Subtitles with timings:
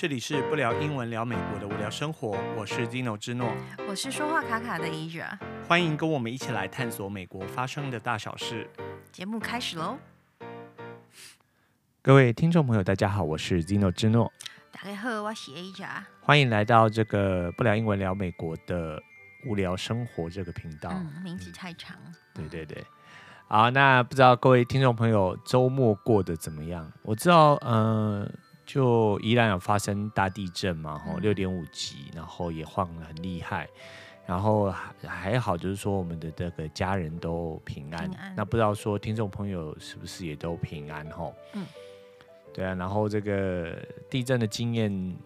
[0.00, 3.52] 这里是不聊英文聊美国的无聊生活，我是 Zino 之诺，
[3.88, 5.36] 我是说话卡卡的 Asia，
[5.66, 8.70] 欢迎跟我们一起来探索美国发生的大小事。
[9.10, 9.98] 节目开始喽！
[12.00, 14.32] 各位听众朋友，大家好，我是 Zino 之诺。
[14.70, 15.88] 大家好，我是 Asia。
[16.20, 19.02] 欢迎来到这个不聊英文聊美国的
[19.48, 20.90] 无聊生活这个频道。
[20.92, 21.96] 嗯，名字太长。
[22.32, 22.86] 对对对。
[23.48, 26.88] 好，那不知道各位听众朋友周末过得怎么样？
[27.02, 28.30] 我知道，嗯、呃。
[28.68, 33.66] 就依然有发生大地震嘛，吼六点五级，然后也晃得很厉害，
[34.26, 34.70] 然后
[35.06, 38.10] 还好，就是说我们的这个家人都平安。
[38.10, 38.34] 平安。
[38.36, 41.10] 那不知道说听众朋友是不是也都平安？
[41.10, 41.64] 吼，嗯，
[42.52, 42.74] 对啊。
[42.74, 43.74] 然后这个
[44.10, 45.16] 地震的经验，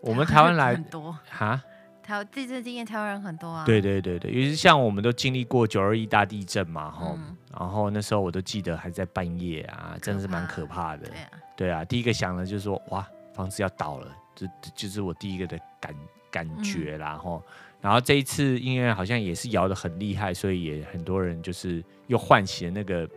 [0.00, 1.62] 我们台湾来很多哈。
[2.02, 3.64] 台地震经验，台湾人很多啊。
[3.64, 11.06] 对对对对，尤其是像我们都经历过九二一大地震嘛，吼、嗯，然后那时候我都记得还在半夜啊，真的是蛮可怕的。
[11.06, 11.30] 对啊。
[11.56, 15.94] 对啊，第一个想的就是说，哇，房子要倒了，这就是我第一个的感
[16.30, 17.52] 感觉啦，吼、嗯。
[17.80, 23.08] 然后这一次，因为好像也是摇的很厉害，所以也很多人就是又唤起了那个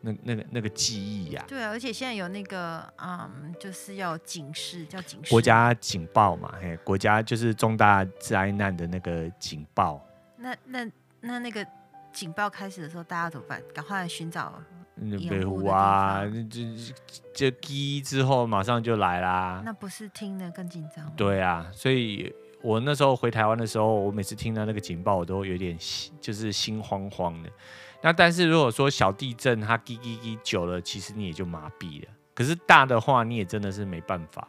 [0.00, 1.48] 那那个那个记忆呀、啊。
[1.48, 10.04] 对啊，而且现在有那个嗯，就是要警示，叫警示，国家警报嘛，嘿，国家就是重大灾难的那个警报。
[10.36, 10.90] 那那
[11.20, 11.66] 那那个
[12.12, 13.62] 警报开始的时候，大家怎么办？
[13.74, 14.60] 赶快来寻找。
[15.28, 16.94] 北湖啊，这
[17.32, 19.62] 这滴之后马上就来啦。
[19.64, 21.12] 那不是听得更紧张吗？
[21.16, 27.50] 对啊，所以我那时候回台湾的时候，我每次听到那个警报，我都有点心，就是心慌慌的。
[28.02, 32.08] 那但是如果说小地震，它滴滴滴久了，其实你也就麻痹了。
[32.34, 34.46] 可是大的话，你也真的是没办法。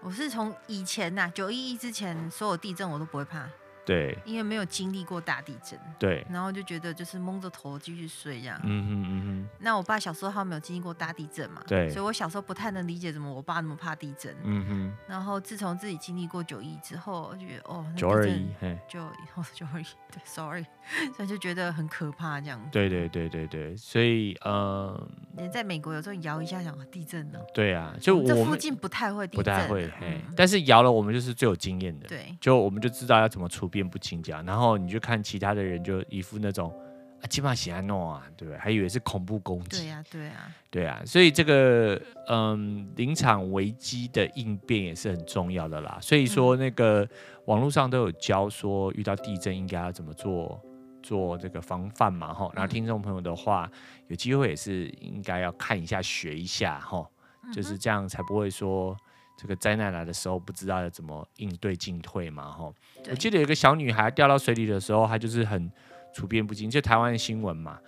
[0.00, 3.48] 我是从以前呐，九一一之前，所有地震我都不会怕。
[3.88, 8.60] 对，因为没有经历过大地震，对，然后就觉得就是蒙着头继续睡这样。
[8.64, 9.48] 嗯哼嗯哼。
[9.60, 14.36] 那我爸小时候他没有经历过大地震嘛，对，所以我小时候不太能理解怎么我爸那么怕地震。
[14.44, 14.92] 嗯哼。
[15.08, 18.46] 然后自从自己经历过九一之后，我觉得哦，九二一，
[18.86, 20.66] 就以后 九二一，对，sorry，
[21.16, 22.60] 所以就觉得很可怕这样。
[22.70, 27.38] 对对对对对，所以呃，你在美国有时候摇一下想地震呢。
[27.54, 34.76] 对啊，就我这附近不太会地震，不太会，嘿，但是摇了我们就是最有经验的，对，就我们就知道要怎么处变不清这样，然后。
[34.78, 36.72] 你就看其他的人，就一副那种
[37.20, 38.58] 啊，起码喜欢弄啊，对不对？
[38.58, 39.82] 还以为是恐怖攻击。
[39.82, 40.32] 对呀，对呀，
[40.70, 41.02] 对啊。
[41.04, 45.98] 所以这个嗯，临场危机的应变也是很重要的啦。
[46.00, 47.06] 所以说，那个
[47.46, 50.60] 网络上都有教说，遇到地震应该要怎么做，
[51.02, 52.50] 做这个防范嘛，哈。
[52.54, 53.70] 然后听众朋友的话，
[54.08, 57.04] 有机会也是应该要看一下、学一下，哈，
[57.52, 58.96] 就是这样才不会说。
[59.40, 62.74] 这个灾难来的时候，不知道要怎么应对进退嘛，吼。
[63.08, 65.70] 我记得有个小女孩掉到水里的时候，她就是很
[66.12, 67.78] 处变不惊，就台湾的新闻嘛。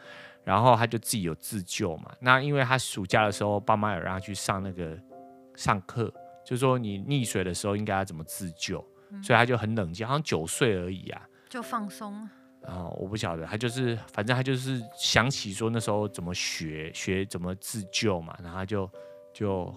[0.45, 2.13] 然后她就自己有自救嘛。
[2.21, 4.97] 那因为她暑假的时候，爸妈有让她去上那个
[5.57, 6.15] 上课，
[6.47, 8.79] 就说你溺水的时候应该要怎么自救，
[9.11, 12.29] 嗯、所以她就很冷静，好像九岁而已啊，就放松。
[12.63, 18.89] 然后我不晓得，她就是反正她就是想起说那时候怎么学学怎么自救嘛，然后就
[19.35, 19.75] 就。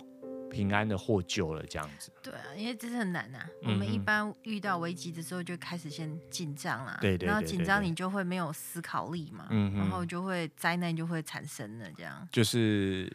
[0.54, 2.12] 平安的获救了，这样子。
[2.22, 3.50] 对啊，因为这是很难呐、啊。
[3.64, 7.00] 嗯、我们一般遇到危机的时候，就开始先紧张啦。
[7.20, 9.48] 然后紧张，你就会没有思考力嘛。
[9.50, 12.28] 嗯，然后就会灾难就会产生了，这样。
[12.32, 13.12] 就是，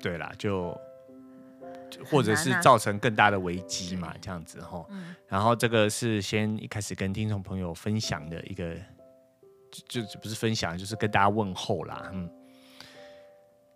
[0.00, 0.74] 对啦，就，
[2.10, 4.84] 或者是造成更大的危机嘛，这样子哈。
[4.88, 5.14] 嗯。
[5.28, 8.74] 然后这个是先一开始跟听众朋友分享的一个，
[9.86, 12.10] 就就不是分享，就是跟大家问候啦。
[12.14, 12.28] 嗯。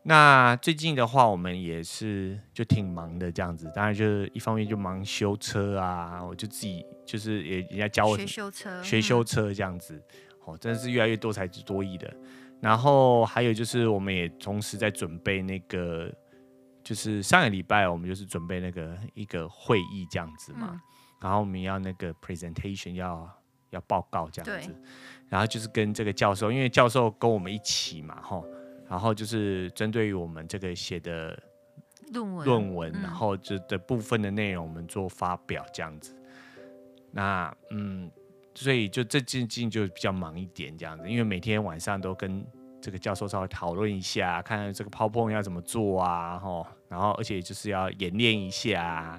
[0.04, 12.12] 那最近的话，我们也是就挺忙的这样子，当然就是一方面就忙修车啊，我就自己就是也人家教我学修车，学修车这样子，嗯、哦，真的是越来越多才多艺的。
[12.60, 16.12] 然后还有就是，我们也同时在准备那个，
[16.82, 20.80] 就是上个礼拜我们就是准备那个一个会议这样子嘛，嗯、
[21.20, 23.30] 然后我们要那个 presentation 要
[23.70, 24.74] 要报告这样子，
[25.28, 28.44] 然后就是跟这个教授，因为教授跟我们一起嘛，吼。
[28.92, 31.43] 然后就是针对于我们这个写的
[32.12, 36.14] 论文，论文，然后这的部分的内容，我们做发表这样子。
[37.11, 38.11] 那嗯，
[38.55, 42.44] 所以就这最近就比较忙一点这样子，因为每天晚上都跟
[42.82, 49.19] 这个教授稍微讨论一下，看看这个 PowerPoint 要怎么做啊，吼，然后而且就是要演练一下，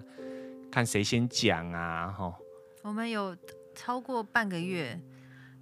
[0.71, 2.35] 看谁先讲啊，吼。
[2.83, 3.35] 我们有
[3.73, 4.99] 超过半个月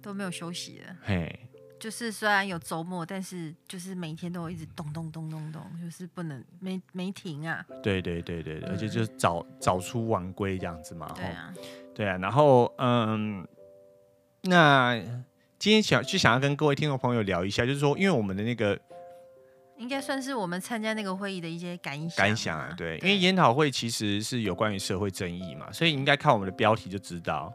[0.02, 0.96] 都没有休息了。
[1.00, 1.48] 嘿。
[1.82, 7.66] 就是虽然有周末，但是就是每天都一直咚咚咚咚咚，就是不能没没停啊。
[7.82, 11.12] 对对对对，而且就是早早出晚归这样子嘛。
[11.16, 11.54] 对啊，
[11.92, 12.16] 对啊。
[12.18, 13.44] 然后嗯，
[14.42, 14.96] 那
[15.58, 18.78] 今天想就想要跟各位听众朋友聊一下，就是说，因为我们的那个
[19.76, 22.16] 应该算是我们参加那个会议的一些感想。
[22.24, 27.52] 感想啊，对，对，因为研讨会其实是有关于社会争议嘛，所以你应该看我们的标题就知道。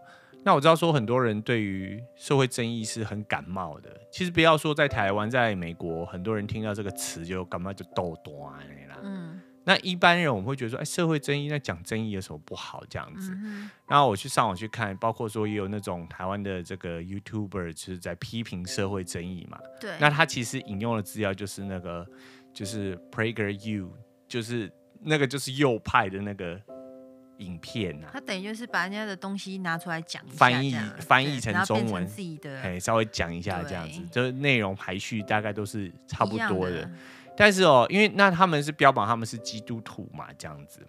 [0.48, 3.90] 那我知道说很多人对于社会争议是很感冒的。
[4.10, 8.58] 其实不要说在台湾，在美国，很多人听到这个词就感冒就抖断
[8.88, 8.98] 啦。
[9.04, 9.42] 嗯。
[9.66, 13.34] 那一般人我们会觉得说，哎，社会争议，那讲争议有什么不好这样子？
[13.44, 19.60] 嗯、然后我去上网去看，包括说也有那种台湾的这个 YouTuber 就是在批评社会争议嘛。
[19.82, 19.92] 对。
[20.00, 22.08] 那他其实引用的资料就是那个，
[22.54, 23.90] 就是 PragerU，
[24.30, 24.72] 就是
[25.02, 26.58] 那个就是右派的那个
[27.38, 28.10] 影片呐、啊。
[28.14, 36.90] 他等于就是把人家的东西拿出来讲，翻译翻译成中文，自己的，哎，稍微讲一下这样子，就是内容排序大概都是差不多的。
[37.36, 40.82] 但是哦，因为那他们是标榜他们是基督徒嘛，这样子。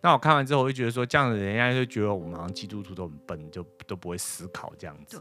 [0.00, 5.18] 那我看完之后，我就觉得说，这样子人家就觉得我们好像基督徒都很笨，就都不会思考这样子。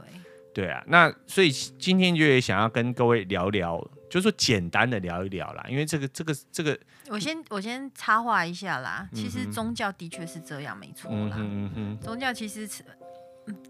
[0.53, 0.81] 对，对啊。
[0.87, 5.63] 那所以今天就也想要跟各位聊聊，就是说简单的聊一聊啦。
[5.69, 6.77] 因为这个这个这个，
[7.09, 9.07] 我先我先插话一下啦。
[9.13, 11.35] 其实宗教的确是这样，没错啦。
[11.39, 11.99] 嗯哼。
[11.99, 12.83] 宗教其实是。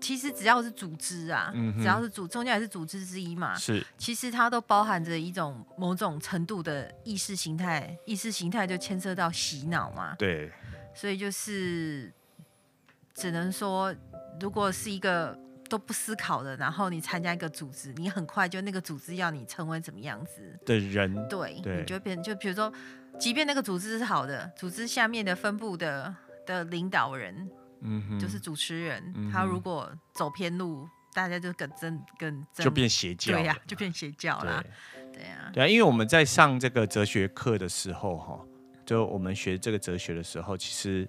[0.01, 3.55] 其实只要是组织啊，嗯、只要是组宗教也是组织之一嘛。
[3.55, 10.13] 是，其实它都包含着一种某种程度的意识形态，意识形态就牵涉到洗脑嘛。
[10.15, 10.51] 对，
[10.93, 12.11] 所以就是
[13.13, 13.95] 只能说，
[14.41, 15.39] 如果是一个
[15.69, 20.59] 都不思考的，然后你参加一个组织，你很快就那个组织要你成为怎么样子。
[20.65, 21.77] 的人，对，对。
[21.77, 22.73] 你就变就比如说，
[23.19, 26.13] 即便那个组织是好的，组织下面的分部的
[26.45, 27.49] 的领导人。
[27.81, 34.61] 嗯哼，就是主持人，嗯、他如果走偏路，大家就更真更真就变邪教，对呀、啊，就变邪教啦。
[35.13, 35.23] 对。
[35.23, 38.37] 呀、啊，对啊，因为我们在上这个哲学课的时候，哈，
[38.85, 41.07] 就我们学这个哲学的时候，其实，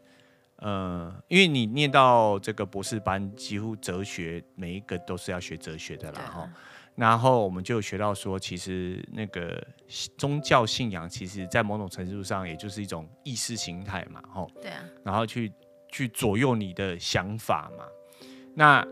[0.60, 6.52] 呃，因为你念到这个博士班，几乎哲学每一个都是要学哲学的啦，哈、啊。
[6.94, 9.66] 然后我们就学到说，其实那个
[10.16, 14.46] 宗教信仰，其实在某种程度上，也就是一种意识形态嘛，哈。
[14.62, 15.52] 对啊，然后去。
[15.92, 17.84] 去左右你的想法嘛？
[18.54, 18.86] 那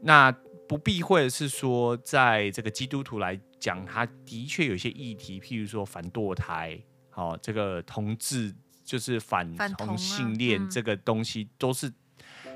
[0.00, 0.30] 那
[0.68, 6.80] 不避讳的是说，在这个基督徒来讲，他的确有一些议题，譬如说反堕胎，
[7.10, 8.54] 好、哦，这个同志
[8.86, 11.92] 就是反同性恋这个东西，都是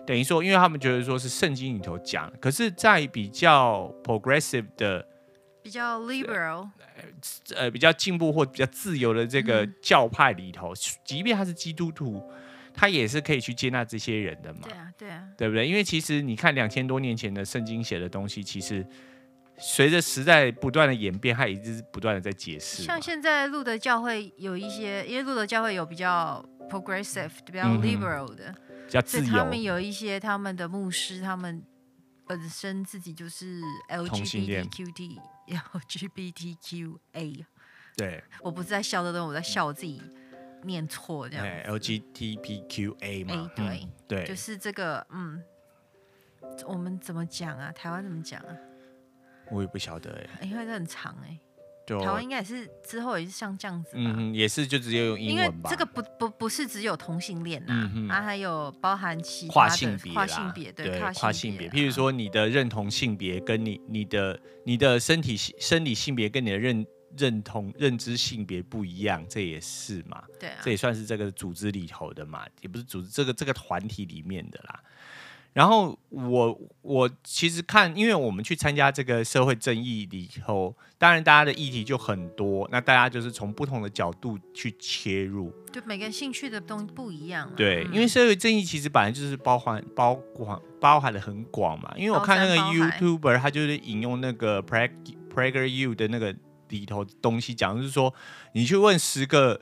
[0.07, 5.07] 等于说，因为他们觉得说是圣经里头讲，可是，在比较 progressive 的、
[5.63, 6.71] 比较 liberal，
[7.55, 10.73] 呃，比较进步或比较自由的这个教派里头，
[11.05, 12.23] 即便他是基督徒。
[12.73, 14.61] 他也是可以去接纳这些人的嘛？
[14.63, 15.67] 对啊，对啊，对不对？
[15.69, 18.87] 因为其实你看两千多年前的圣经写的东西，其实
[19.61, 22.83] 随着时代不断的演变，它一直不断的在解释。
[22.83, 29.27] 像现在路德教会有一些，因为路德教会有比较 progressive、比较 liberal 的，嗯、比较自由。
[29.27, 31.63] 他们有一些他们的牧师，他们
[32.27, 35.19] 本身自己就是 LGBTQT、
[35.75, 37.45] LGBTQA。
[37.97, 40.01] 对，我不是在笑这东西，我在笑我自己。
[40.63, 45.43] 念错这样，LGBTQA 嘛，对、嗯、对，就是这个，嗯，
[46.67, 47.73] 我们怎么讲啊？
[47.73, 48.55] 台湾怎么讲啊？
[49.51, 50.11] 我也不晓得
[50.41, 51.39] 哎，因为这很长哎，
[51.87, 55.53] 对，台湾应该也是之后也是像这样子吧，嗯，也是就直接用英文吧。
[55.57, 66.87] 因为这个不不不是只有同性恋呐、啊，它、嗯、还有包含其他跨性别、跨性别，对，跨性别，譬如说你的认同性别跟你你的你的身体生理性别跟你的认。
[67.19, 70.23] 认同认知性别不一样，这也是嘛？
[70.39, 74.81] 对啊，这也算是这个组织里头的嘛，也不是组织这个这个团体里面的啦。
[75.53, 87.53] 然后我我其实看，因为我们去参加这个社会正义里头，当然大家的议题就很多，那大家就是从不同的角度去切入，就每个人兴趣的东西不一样啊。
[87.57, 91.93] 对，因为社会正义其实本来就是包含包广包含的很广嘛。
[91.97, 96.35] 因为我看那个 YouTuber，他就是引用那个 PragerU 的那个。
[96.71, 98.15] 里头东西讲就是说，
[98.53, 99.61] 你去问十个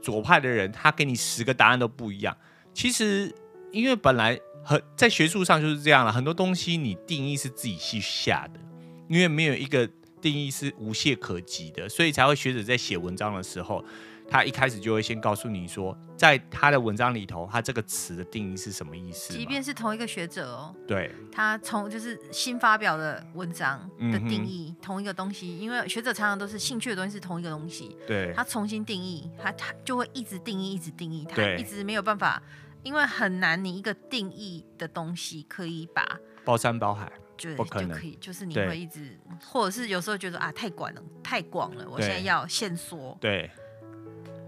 [0.00, 2.34] 左派的人，他给你十个答案都不一样。
[2.72, 3.30] 其实，
[3.72, 8.60] 因为本来很在学术上就是这样了，很多东西你定义是自己去下的，
[9.08, 9.88] 因为没有一个
[10.20, 13.82] 定义是无懈可击的，所以才会学者在写文章的时候。
[14.30, 19.32] 他一开始就会先告诉你说，在他的文章里头，他这个词的定义是什么意思？
[19.32, 32.42] 即便是同一个学者哦，对，他从就是新发表的文章的定义，嗯、同一个东西，因为学者常常都是兴趣的东西是同一个东西，对，他重新定义，他他就会一直定义，一直定义，他一直没有办法，
[32.88, 43.50] 因为很难，你一个定义的东西可以把包山包海，就不可能，就可以，就是你会一直，或者是有时候觉得啊太广了，太广了，我现在要限缩，对。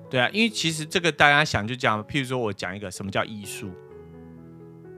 [0.08, 3.70] 对啊，因为其实这个大家想就讲，譬如说我讲一个什么叫艺术，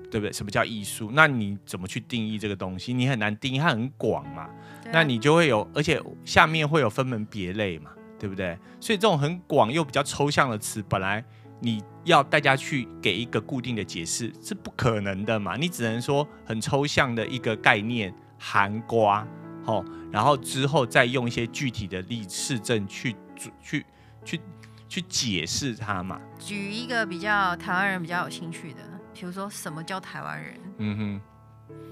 [0.08, 0.32] 对不对？
[0.32, 1.10] 什么叫艺术？
[1.12, 2.94] 那你怎么去定义这个东西？
[2.94, 4.48] 你很难定义，它很广嘛。
[4.92, 8.56] 那你就会有，而且下面会有分门别类嘛，对对不对？
[8.80, 11.24] 所以这种很广又比较抽象的词，本来
[11.62, 19.24] 你要大家去给一个固定的解释是不可能的嘛，你只能说很抽象的一个概念，含瓜，
[19.64, 23.14] 好，然后之后再用一些具体的例事证去
[23.62, 23.86] 去
[24.24, 24.40] 去
[24.88, 26.20] 去解释它嘛。
[26.38, 28.80] 举一个比较台湾人比较有兴趣的，
[29.14, 30.60] 比如说什么叫台湾人？
[30.78, 31.20] 嗯哼。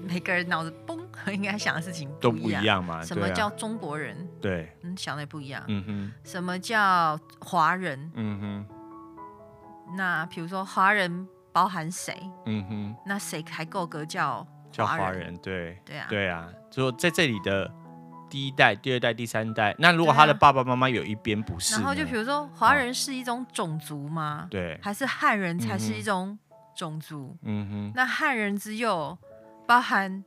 [0.03, 0.99] 每个人脑子崩，
[1.33, 3.03] 应该想的事情不都不一样嘛？
[3.03, 4.27] 什么叫中国人？
[4.39, 5.63] 对，嗯，想的也不一样。
[5.67, 6.11] 嗯哼。
[6.23, 8.11] 什么叫华人？
[8.15, 8.80] 嗯哼。
[9.95, 12.15] 那比如说华人包含谁？
[12.45, 12.95] 嗯哼。
[13.05, 15.35] 那谁还够格叫叫华人？
[15.37, 16.49] 对，对啊，对啊。
[16.69, 17.71] 就说在这里的
[18.29, 24.47] 第一代、第二代、第三代，那如果他的爸爸妈妈有一边不是，然后就比如说华人是一种种族吗？
[24.49, 26.37] 对，还是汉人才是一种
[26.75, 27.37] 种族？
[27.43, 27.91] 嗯哼。
[27.95, 29.17] 那汉人只有。
[29.67, 30.21] 包含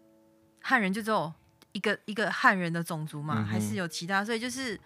[0.62, 1.30] 汉人就只有
[1.72, 4.24] 一个一个汉人的种族嘛，嗯、还是有其他？
[4.24, 4.80] 所以就是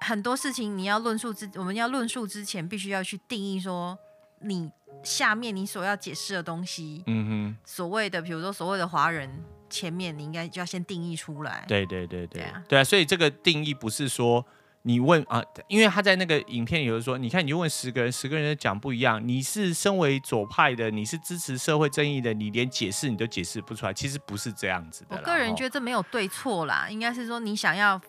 [0.00, 3.98] 很多事情你要论述之，我们要论述之前，必须要去定义说
[4.40, 4.70] 你
[5.02, 7.02] 下面你所要解释的东西。
[7.06, 11.64] 嗯哼，所谓的比如说所谓的华人，前面你应该就要先定义出来。
[11.66, 14.46] 对对对对，对啊，对啊，所以这个定义不是说。
[14.88, 19.20] 你问啊，因为他在那个影片里头说，你看你就问十个人，十个人讲不一样。
[19.26, 23.92] 你是身为左派的，你是支持社会正义的，你连解释你都解释不出来。
[23.92, 25.16] 其实不是这样子的。
[25.16, 28.00] 我个人觉得这没有对错啦，应该是说你想要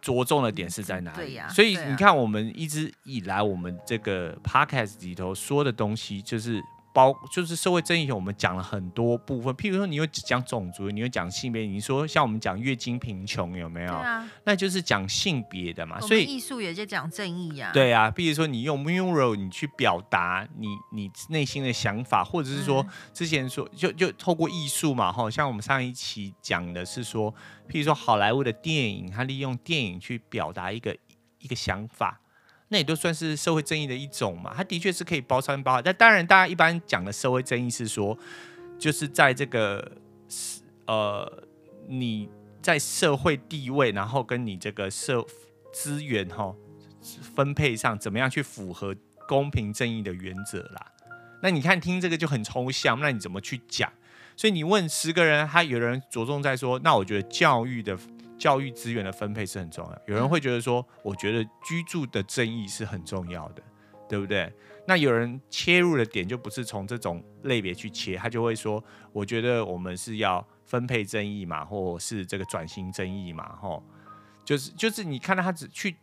[0.00, 1.16] 着重的点是在哪里？
[1.16, 1.48] 对呀。
[1.48, 6.60] 所以你看，我们一直以来我们这个 podcast 里头说的东西，就是。
[6.92, 9.54] 包就是社会正义，我们讲了很多部分。
[9.54, 11.62] 譬如说，你有讲种族，你有讲性别。
[11.62, 13.88] 你说像我们讲月经贫穷有没有？
[13.88, 16.00] 对啊，那就是讲性别的嘛。
[16.00, 17.70] 所以艺术也在讲正义呀。
[17.72, 27.32] 对啊，譬如说你用 mural 你去表达你你内心的想法，或者是说之前说就就透过艺术嘛，哈，像我们上一期讲的是说，
[27.68, 30.96] 譬如说好莱坞的电影，它利用电影去表达一个
[31.38, 32.20] 一个想法。
[32.72, 35.82] 那也都算是社会正义的一种嘛，它的确是可以包山包海。
[35.82, 38.16] 但当然，大家一般讲的社会正义是说，
[38.78, 39.90] 就是在这个
[40.86, 41.42] 呃
[41.88, 42.28] 你
[42.62, 45.26] 在社会地位，然后跟你这个社
[45.72, 46.54] 资源哈
[47.34, 48.94] 分配上，怎么样去符合
[49.26, 50.86] 公平正义的原则啦。
[51.42, 53.92] 那你看听这个就很抽象，那你怎么去讲？
[54.36, 57.98] 所以你问十个人，他有人着重在说，那我觉得教育的。
[58.40, 60.02] 教育资源的分配是很重要。
[60.06, 63.62] 有人会觉得说，我觉得居住的正义是很重要的，
[64.08, 64.50] 对不对？
[64.86, 68.82] 那有人切入的点就不是从这种类别去切，他就会说，
[69.12, 73.84] 我觉得我们是要分配正义嘛，或是这个转型正义嘛，吼，
[74.42, 75.94] 就是就是你看到他只去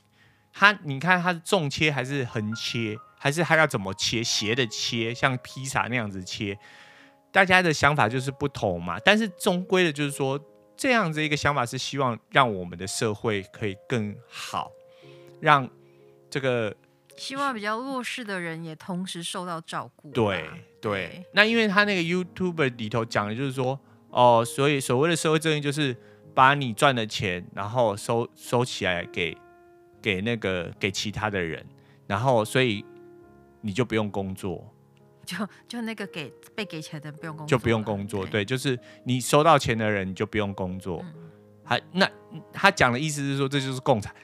[0.54, 6.58] 他，你看他是纵切还是横切，还是他要怎么切，斜的切，像披萨那样子切，
[7.32, 9.00] 大家的想法就是不同嘛。
[9.04, 10.40] 但是终归的就是说。
[10.78, 14.72] 这样子一个想法是希望让我们的社会可以更好，
[15.42, 15.68] 让
[16.30, 16.76] 这个
[17.16, 20.12] 希望比较弱势的人也同时受到照顾。
[20.12, 20.48] 对
[20.80, 23.80] 对，那因为他那个 YouTuber 里头讲的就是说，
[24.12, 25.98] 哦，所以所谓的社会正义就是
[26.36, 29.36] 把你赚的钱，然后收收起来给
[30.00, 31.66] 给那个给其他的人，
[32.06, 32.86] 然后所以
[33.62, 34.72] 你就不用工作。
[35.28, 35.36] 就
[35.68, 41.04] 就那个给被给钱的不用工作，就不用工作，对，就是你收到钱的人你就不用工作。
[41.04, 41.30] 嗯、
[41.66, 42.10] 还那
[42.54, 44.16] 他讲的意思是说，这就是共产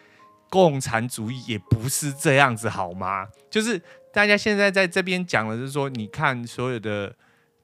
[0.49, 3.27] 共产主义也不是这样子好吗？
[3.49, 3.79] 就是
[4.13, 7.13] 大家现在在这边讲的是说，你看所有的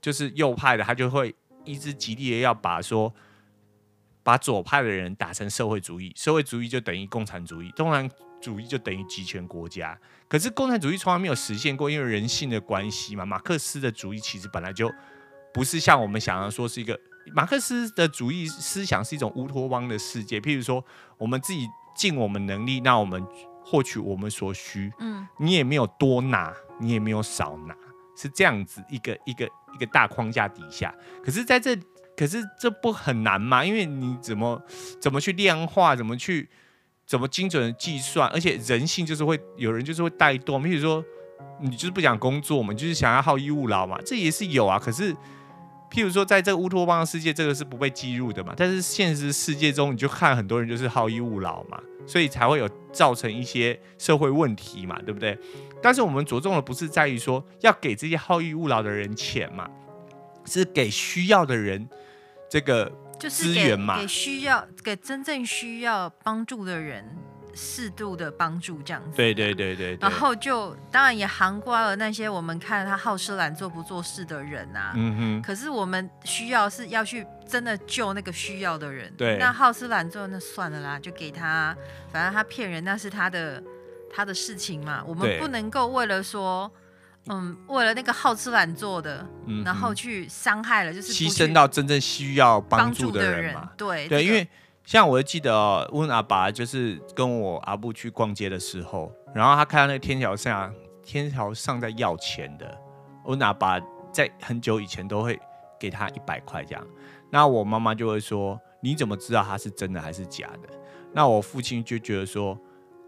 [0.01, 3.13] 就是右派的，他就会一直极力的要把说
[4.21, 8.09] 把左派的人打成社会主义，社会主义就等于共产主义，当然。
[8.41, 13.25] 主义就等于集权国家，可是共产主义从来没有实现过，因为人性的关系嘛。
[13.25, 14.91] 马克思的主义其实本来就
[15.53, 16.99] 不是像我们想要说是一个
[17.33, 20.39] 马克思的主义思想是一种乌托邦的世界。
[20.39, 20.83] 譬如说，
[21.17, 23.23] 我们自己尽我们能力，那我们
[23.63, 24.91] 获取我们所需。
[24.99, 27.75] 嗯，你也没有多拿，你也没有少拿，
[28.15, 30.95] 是这样子一个一个一个大框架底下。
[31.23, 31.75] 可是在这，
[32.15, 33.65] 可是这不很难吗？
[33.65, 34.61] 因为你怎么
[35.01, 36.49] 怎么去量化，怎么去？
[37.09, 38.29] 怎么精准的计算？
[38.29, 41.03] 而且人性就是会有人就是会怠惰，比如说
[41.59, 44.77] 你就是不想工作嘛，就是想要好逸恶劳嘛，这也是有啊。
[44.77, 45.11] 可是，
[45.89, 48.53] 譬如说在这个乌托邦的世界，这个是不被计入的嘛。
[48.55, 55.35] 但是现实世界中，你就看很多人就是好逸恶劳嘛，所以才会有造成一些社会问题嘛，对不对？
[55.81, 59.67] 但是我们着重的不是在于说要给这些好逸恶劳的人钱嘛，
[60.45, 61.89] 是给需要的人
[62.47, 62.91] 这个。
[63.19, 67.03] 就是给给需要给真正需要帮助的人
[67.53, 69.17] 适度的帮助这样子。
[69.17, 69.97] 对对对对，对。
[69.99, 74.93] 然后就当然也涵盖了那些我们看他好吃懒做不做事的人啊。
[74.95, 75.41] 嗯哼。
[75.41, 79.13] 可是我们需要是要去真的救那个需要的人。
[79.17, 79.37] 对。
[79.37, 81.75] 那好吃懒做那算了啦，就给他，
[82.11, 83.61] 反正他骗人那是他的
[84.09, 85.03] 他的事情嘛。
[85.05, 86.71] 我们不能够为了说。
[87.27, 93.61] 嗯，为了那个好吃懒做的，嗯、然后去伤害了，就是牺牲到真正需要帮助的人嘛。
[93.61, 94.47] 人对对，因为
[94.83, 100.73] 像我记得温、哦、阿爸就是跟我阿布去逛街的时候，然后他看到那个天桥上，
[101.03, 102.77] 天桥上在要钱的，
[103.25, 103.79] 温阿爸
[104.11, 105.39] 在很久以前都会
[105.79, 106.83] 给他一百块这样。
[107.29, 110.69] 那我妈妈就会说：“你怎么知道他是真的还是假的？”
[111.13, 112.57] 那我父亲就觉得说：“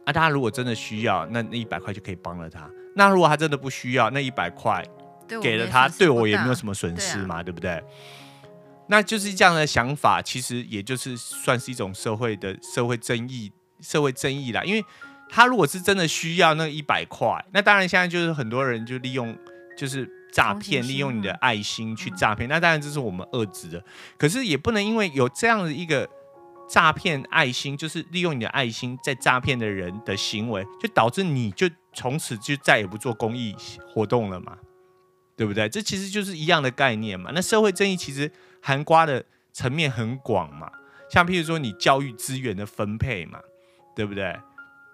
[0.05, 4.83] 啊，他如果真的需要，那那一百块就可以帮了他。”那如果他真的不需要那一百块，
[5.41, 7.81] 给了他，对我也没有什么损失嘛，对，对不对？
[8.87, 14.63] 那就是这样的想法，其实也就是算是一种社会的社会争议、社会争议啦。
[14.63, 14.83] 因为
[15.29, 19.33] 他如果是真的需要那一百块，那当然现在就是很多人就利用
[19.77, 23.81] 就是诈骗，利用你的爱心去诈骗，那当然这是我们遏制的。
[24.17, 26.09] 可是也不能因为有这样的一个。
[26.71, 33.53] 诈骗爱心就是利用你的爱心在诈骗的人的行为，就导致你就从此就再也不做公益
[33.85, 34.57] 活动了嘛，
[35.35, 35.67] 对不对？
[35.67, 37.31] 这其实就是一样的概念嘛。
[37.35, 40.71] 那社会正义其实含瓜的层面很广嘛，
[41.09, 43.41] 像譬如说你教育资源的分配嘛，
[43.93, 44.39] 对不对？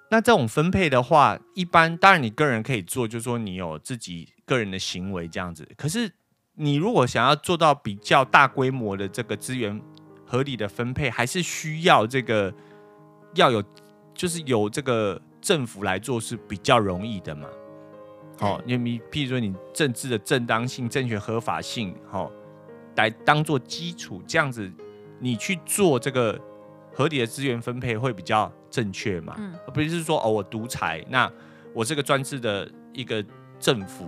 [0.09, 5.69] 那这种分配的话，一般当然你个人可以做，就是说你有自己个人的行为这样子。
[5.77, 6.11] 可是
[6.55, 9.79] 你如果想要做到比较大规模的这个资源，
[10.27, 12.53] 合理的分配还是需要这个
[13.35, 13.63] 要有，
[14.13, 17.47] 就是有这个政府来做是比较容易的嘛。
[18.37, 22.29] 好，你你譬如说你政治的正当性、政权合法性，好，
[22.97, 24.71] 来当做基础，这样子
[25.19, 26.39] 你去做这个
[26.93, 29.33] 合理的资源分配会比较正确嘛。
[29.39, 31.31] 嗯，而不是说哦，我独裁，那
[31.73, 33.25] 我这个专制的一个
[33.59, 34.07] 政府，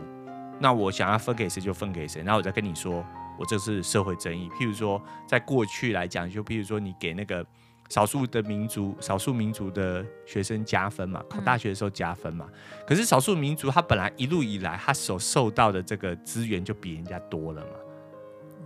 [0.60, 3.02] 那我想要分给谁就分给谁，然后我再跟你说。
[3.39, 7.46] 我这是社会争议，譬如说，在过去来讲，就譬如说，你给那个
[7.88, 12.46] 少数的民族、少数民族的学生加分嘛，考大学的时候加分嘛。
[12.51, 17.70] 嗯、可是少数民族他本来一路以来他所受到的这个资源就比人家多了嘛。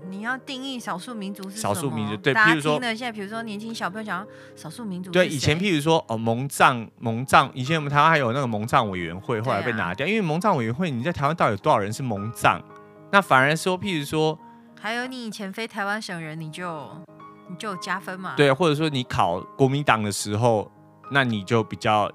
[0.10, 12.60] 你要定义少数民族是少数民族，对，譬如说，现在比如说年轻小朋友讲少数民族，对，以前譬如说哦，蒙藏、蒙藏，以前我们台湾还有那个蒙藏委员会，后来被拿掉，啊、因为蒙藏委员会，你在台湾到底有多少人是蒙藏？
[13.12, 14.36] 那反而说，譬如说。
[14.84, 16.90] 还有你以前非台湾省人，你就
[17.48, 18.34] 你就加分嘛？
[18.36, 20.70] 对，或者说你考国民党的时候，
[21.10, 22.12] 那你就比较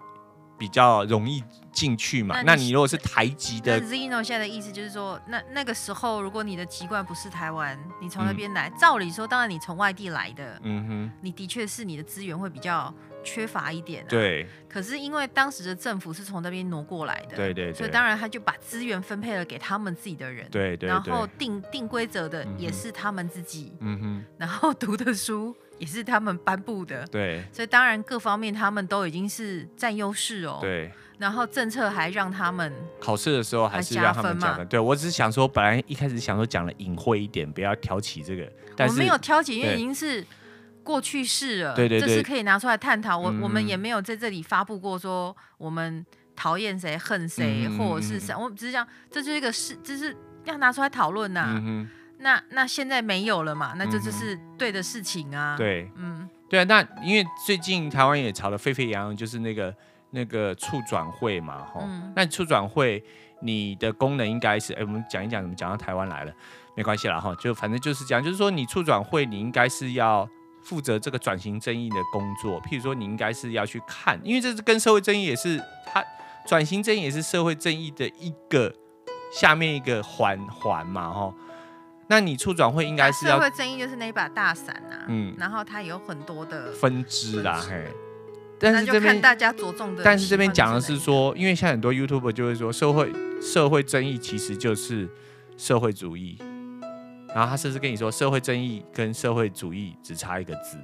[0.59, 2.43] 比较容易进去嘛。
[2.43, 12.93] 那你，如果是台籍的，Zino 现在的意思就是说，那那个时候如果你的籍贯不是台湾，你从那边来，嗯、照理说，当然你从外地来的，嗯哼，你的确是你的资源会比较。
[13.29, 14.47] 缺乏一点、啊，对。
[14.69, 20.89] 可是因为当时的政府是从那边挪过来的，对，对对，所以当然他就把资源分配了给他们自己的人，对，对对。
[20.89, 24.25] 然后定定规则的也是他们自己，嗯哼。
[24.39, 27.43] 然后读的书也是他们颁布的，对。
[27.53, 30.91] 所以当然各方面他们都已经是占优势哦，对。
[31.19, 40.25] 然后政策还让他们考试的时候还是让他们讲的，对我只是想说，本来一开始想说讲的隐晦一点，不要挑起这个，但是我没有挑起，因为已经是。
[40.89, 43.19] 过去式了，对对对，这是可以拿出来探讨。
[43.19, 46.03] 我、嗯、我们也没有在这里发布过说我们
[46.35, 48.35] 讨厌谁、恨谁，嗯、或者是谁。
[48.35, 51.61] 我只是讲，这就是一个事，就是要拿出来讨论呐。
[51.63, 51.87] 嗯、
[52.21, 53.75] 那那现在没有了嘛？
[53.77, 55.59] 那这就是对的事情啊。
[55.59, 56.65] 对，嗯，对啊。
[56.65, 59.75] 那因为最近台湾也吵得沸沸扬扬，就是那个
[60.13, 61.83] 那个促转会嘛，吼。
[61.85, 63.05] 嗯、那促转会
[63.43, 66.33] 你的功能应该是，哎，我们讲一讲怎么讲到台湾来了，
[66.75, 67.35] 没关系了哈。
[67.35, 70.27] 就反正就是这样，就是说你促转会你应该是要。
[70.69, 76.05] 负责这个转型正义的工作，譬如说，你应该是要去看，因为这是跟社会正义也是，它
[76.47, 78.75] 转型正义也是社会正义的一个
[79.33, 81.35] 下面一个环环嘛，哈。
[82.11, 87.87] 那你促转会应该是要社会正义就是那一把大伞啊，嗯，然后它有很多的分支啦，嘿。
[88.61, 95.09] 但是这边看大家着重的，但是这边讲的是说，因为现在很多 YouTuber 就会说，社会社会正义其实就是
[95.57, 96.37] 社会主义。
[97.39, 100.77] 然后他甚至跟你说，社会正义跟社会主义只差一个字，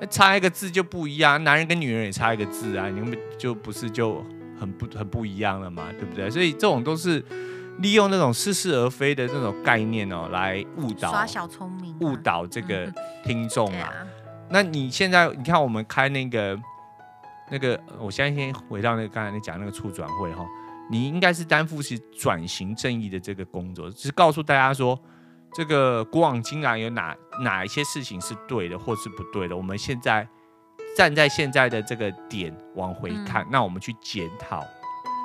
[0.00, 1.44] 那差一个字就不一样。
[1.44, 4.20] 男人跟女人也差一个字啊，你们就不是就
[4.58, 6.28] 很不很不一样了嘛，对不对？
[6.28, 7.24] 所以这种都是
[7.78, 13.92] 利用那种似是而非的这种概念哦，来误导、耍小聪明、误导这个听众啊。
[14.00, 14.08] 嗯、
[14.50, 16.58] 那你现在你看我们开那个
[17.52, 20.44] 那个，我现在先回到那个刚才你讲那个促转会哈，
[20.90, 25.00] 你应该是担负起转型正义的这个工作，只是告诉大家说。
[25.52, 29.56] 这个古往今来有哪哪一些事情是对的，或是不对的？
[29.56, 30.28] 我们现在
[30.96, 34.64] 站在现在的这个点往回看，嗯、那我们去检讨，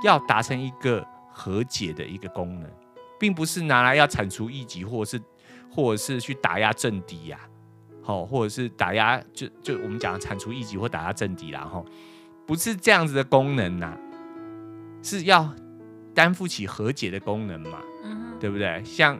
[0.04, 2.70] 要达成一个和解的一个功能，
[3.20, 5.24] 并不是拿来要铲除异己，或者是
[5.70, 7.40] 或者是去打压政敌呀，
[8.02, 11.84] 好，或者是打压就就我们讲铲除异己或打压政敌啦，哈，
[12.48, 13.96] 不是这样子的功能呐，
[15.04, 15.54] 是要
[16.16, 18.82] 担负起和解的功能嘛，嗯、对不对？
[18.84, 19.20] 像。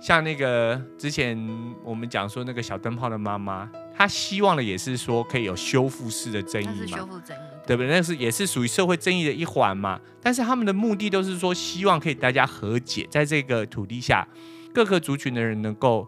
[0.00, 1.36] 像那个之前
[1.82, 7.88] 我们讲说那个小灯泡的妈妈，她希望的也是说可以有修复式的争议嘛，是修复争议，对不对？
[7.90, 10.00] 那是也是属于社会争议的一环嘛。
[10.22, 14.26] 但是他们的目的都是说希望可以大家和解，在这个土地下
[14.72, 16.06] 各个族群的人能够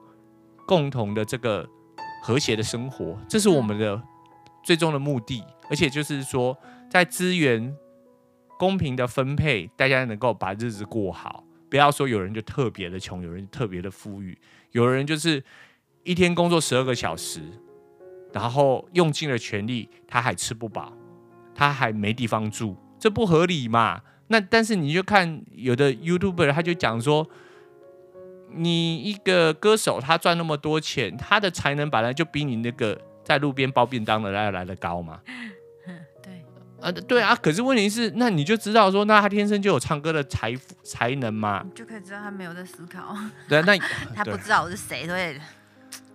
[0.66, 1.68] 共同的这个
[2.22, 4.00] 和谐的生活，这是我们的
[4.62, 5.40] 最终的目的。
[5.40, 6.57] 嗯、而且就是说，
[6.88, 7.74] 在资源
[8.57, 11.42] 公平的分配，大家能够把日子过好。
[11.70, 14.37] 不要说有人就特别的穷，有人特别的富裕，
[14.72, 15.42] 有人就是
[16.02, 17.40] 一天工作十二个小时，
[18.33, 20.92] 然后用尽了全力，他还吃不饱，
[21.54, 24.02] 他还没地方住，这不合理嘛？
[24.26, 27.28] 那但是你就看有的 YouTuber，他就讲说，
[28.52, 35.20] 你一个歌手他赚那么多钱，他的才能本来就比你那个在路边包便当的来来的高嘛。
[36.80, 41.64] 呃，对啊，可是问题是，那你就知道说，那他天生就有唱歌的才才能吗？
[41.74, 43.16] 就可以知道他没有在思考。
[43.48, 43.76] 对，那
[44.14, 45.38] 他不知道我是谁，所以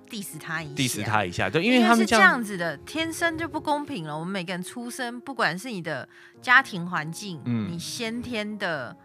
[0.10, 4.18] diss 他一下，diss 他一下，对，因为他们是这样子的，天生就不公平了。
[4.18, 6.08] 我们每个人出生，不管是你的
[6.42, 8.96] 家庭环境，嗯，你先天的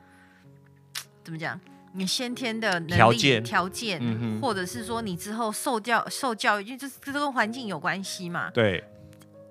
[1.25, 1.61] 怎么讲，
[1.94, 8.83] 你先天的条件条件，嗯、或者是说你之后受教受教育，因为这这跟环境有关系嘛，对。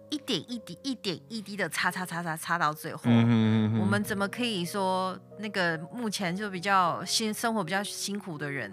[0.09, 8.71] 一点一滴，一点一滴的擦擦擦擦擦到最后，嗯我们怎么可以说那个目前就比较辛生活比较辛苦的人，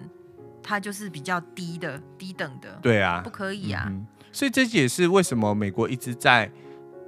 [0.63, 2.79] 他就是比较低的低等的？
[2.83, 3.85] 对啊，不可以啊。
[3.89, 6.51] 嗯、所以这也是为什么美国一直在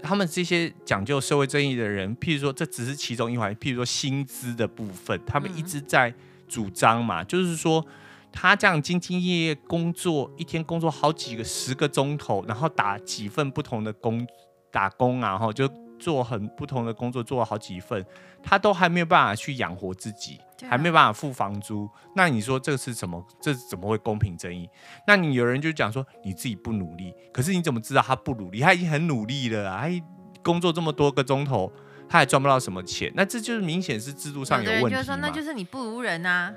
[0.03, 6.13] 他们这些讲究社会正义的人，譬如说这只是其中一环，譬如说薪资的部分，他们一直在
[6.47, 7.85] 主张嘛，嗯、就是说。
[8.33, 14.27] 他这样兢兢业业工作，一天工作好几个十个钟头，然后打几份不同的工
[14.71, 18.05] 打工啊，然后就做很不同的工作，做了好几份，
[18.43, 21.89] 他都还没有办法去养活自己，啊、还没有办法付房租。
[22.15, 23.21] 那你说这是什么？
[23.41, 24.69] 这怎么会公平正义？
[25.07, 28.61] 那你有人就讲说你自己不努力，可是你怎么知道他不努力？
[28.61, 30.05] 他已经很努力了啊，他
[30.45, 31.73] 工作这么多个钟头，
[32.09, 33.13] 他也赚不到什么钱。
[33.17, 34.91] 那这就是明显是制度上有问题嘛。
[34.91, 36.55] 就是说，那就是你不如人啊。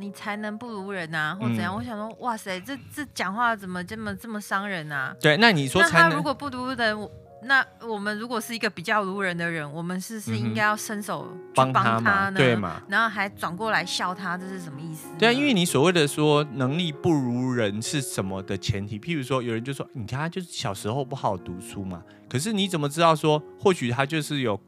[0.00, 1.74] 你才能不如人啊，或怎样？
[1.74, 5.14] 嗯、我想说，哇塞，这这讲话怎么这么这么伤人啊？
[5.20, 7.10] 对，那你说，他如果不如人，
[7.42, 12.02] 那我们如果是一个比较如人的人，我们是不是应该要伸手帮他呢？
[12.02, 12.80] 他对嘛？
[12.88, 15.08] 然后还转过来笑他，这是什么意思？
[15.18, 18.98] 对啊，因为你所谓的说能力不如人是什么的前提？
[18.98, 24.58] 譬如说，有人就说，你看他就是小时候不好读书嘛，可是你怎么知道说，或许他就是有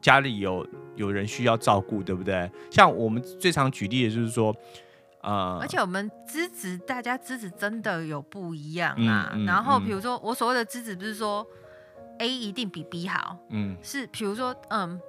[0.00, 0.66] 家里有。
[1.00, 2.48] 有人需要照顾，对不对？
[2.70, 4.54] 像我们最常举例的就是说，
[5.22, 9.30] 呃，而且我们资质，大家资质真的有不一样啊。
[9.32, 11.46] 嗯嗯、然后比如说，我所谓的资质，不是说
[12.18, 15.00] A 一定比 B 好，嗯，是比如说，嗯，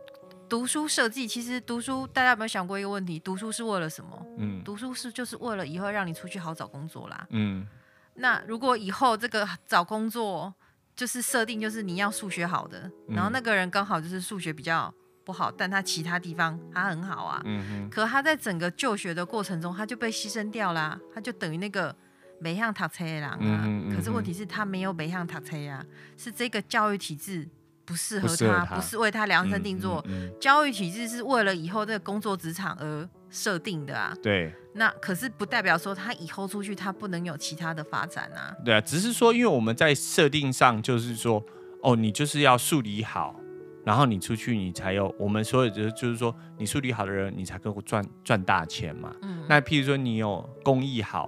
[0.47, 3.19] 读书设计，其实读书，大家有没有想过一个问题？
[3.19, 4.25] 读书是为了什么？
[4.37, 7.27] 嗯，读书是就是为了以后让你出去好找工作啦。
[7.31, 7.67] 嗯，
[8.13, 10.53] 那如果以后这个找工作
[10.95, 14.93] 就是设定就是你要数学好的，嗯、然后那个人刚好就是数学比较。
[15.23, 17.41] 不好，但他其他地方他很好啊。
[17.89, 20.99] 可他在整个就学的过程中，他就被牺牲掉啦。
[21.13, 21.95] 他就等于那个
[22.39, 23.37] 没上读册的人啊。
[23.39, 23.95] 嗯嗯。
[23.95, 25.85] 可是问题是，他没有没上读册啊，
[26.17, 27.47] 是这个教育体制
[27.85, 30.03] 不适合他，不，是为他量身定做。
[30.39, 34.13] 教育体制是为了以后这个工作职场而设定的啊。
[34.23, 34.53] 对。
[34.73, 38.55] 那可是不代表说他以后出去他不能有其他的发展啊。
[38.63, 41.43] 对啊，只是说，因为我们在设定上就是说，
[41.83, 43.35] 哦，你就是要数理好。
[43.83, 49.11] 然后你出去，你才有我们所有的，就是说你数理好的人，你才能够赚赚大钱嘛。
[49.23, 49.43] 嗯。
[49.49, 51.27] 那譬如说你有工艺好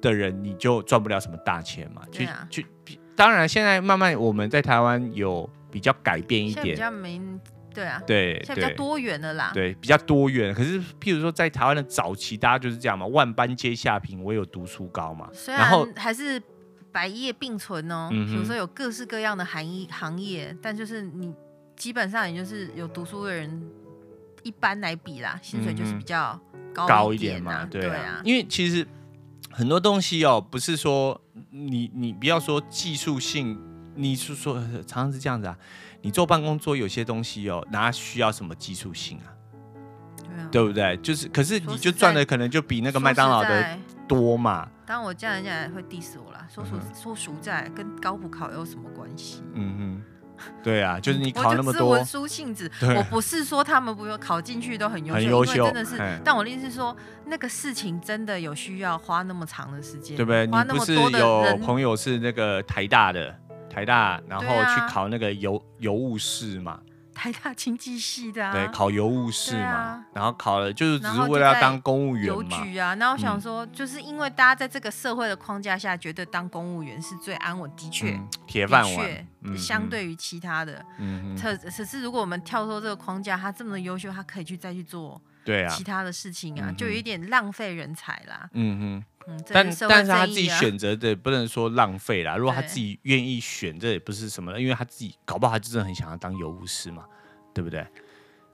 [0.00, 2.02] 的人，你就赚不了什么大钱嘛。
[2.10, 2.66] 去去，
[3.14, 7.20] 当然现在慢慢我们在台湾有比较改变一点，比较没
[7.72, 9.52] 对啊，对，现在比较多元的啦。
[9.54, 10.52] 对，比较多元。
[10.52, 15.28] 可是譬如说在台湾的早期，大家就是这样嘛，万般皆下品，唯有读书高嘛。
[15.32, 16.42] 虽然后还是
[16.90, 21.32] 百业并存哦，比如说有各式各样的行业行业，但就是你。
[21.76, 23.62] 基本上也就是有读书的人，
[24.42, 26.38] 一般来比啦，薪水就是比较
[26.72, 28.20] 高一点，高一点嘛，对啊。
[28.24, 28.86] 因为其实
[29.50, 33.58] 很多东西哦，不是说你你不要说技术性，
[33.94, 35.56] 你是说常常是这样子啊。
[36.02, 39.32] 你坐办公桌有些东西哦，哪需要什么技术性啊？
[40.22, 40.96] 对啊，对不对？
[40.98, 44.68] 就是，可是你就赚的可能就比那个麦当劳的多嘛。
[44.84, 49.42] 当我这样人家会 diss 我啦，说说说实在，跟高补考有什么关系？
[49.54, 50.13] 嗯哼。
[50.62, 52.70] 对啊，就是你考那么多，文书性质。
[52.80, 55.98] 我不是说他们不用考进去都很优秀，很优秀，真的是。
[56.24, 60.46] 但我的意思是说，那个事情真的有需要花那么长的时间，对不对？
[60.46, 63.34] 你不是有朋友是那个台大的，
[63.70, 66.80] 台大，然后去考那个邮邮务室嘛？
[67.14, 72.34] 台大经济系的啊，对，考邮务室嘛，啊、然后考了就是只是为了要当公务员嘛。
[72.34, 79.26] 邮局啊，然后我想说，就是因为大家在这个社会的框架下，觉得当公务员是最安稳，的确，嗯、铁饭碗。
[79.46, 88.48] 嗯、相对于其他的，嗯，可可是如果我们跳脱这个框架，他这么的优秀，他可以去再去做对啊其他的事情啊，就有一点浪费人才啦。
[88.52, 89.04] 嗯哼。
[89.26, 92.36] 嗯，但但是他自己选择的不能说浪费啦。
[92.36, 97.06] 如果他自己愿意选，这也不是什么，因为他自己搞不好他真的很想要当邮务师嘛，
[97.54, 97.86] 对不对？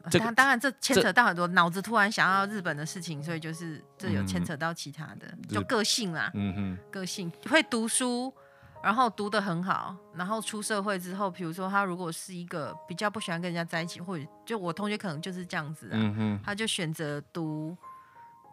[0.09, 6.31] 这当然这牵扯到很多脑子突然想要日本的事情，所以就是这有牵扯到其他的，就个性啦。
[6.35, 8.33] 嗯哼，个性会读书，
[8.83, 17.77] 然后读得很好，然后出社会之后，比如说他如果是一个比较不喜欢跟人家在一起，或者就我同学可能就是这样子啊，他就选择读。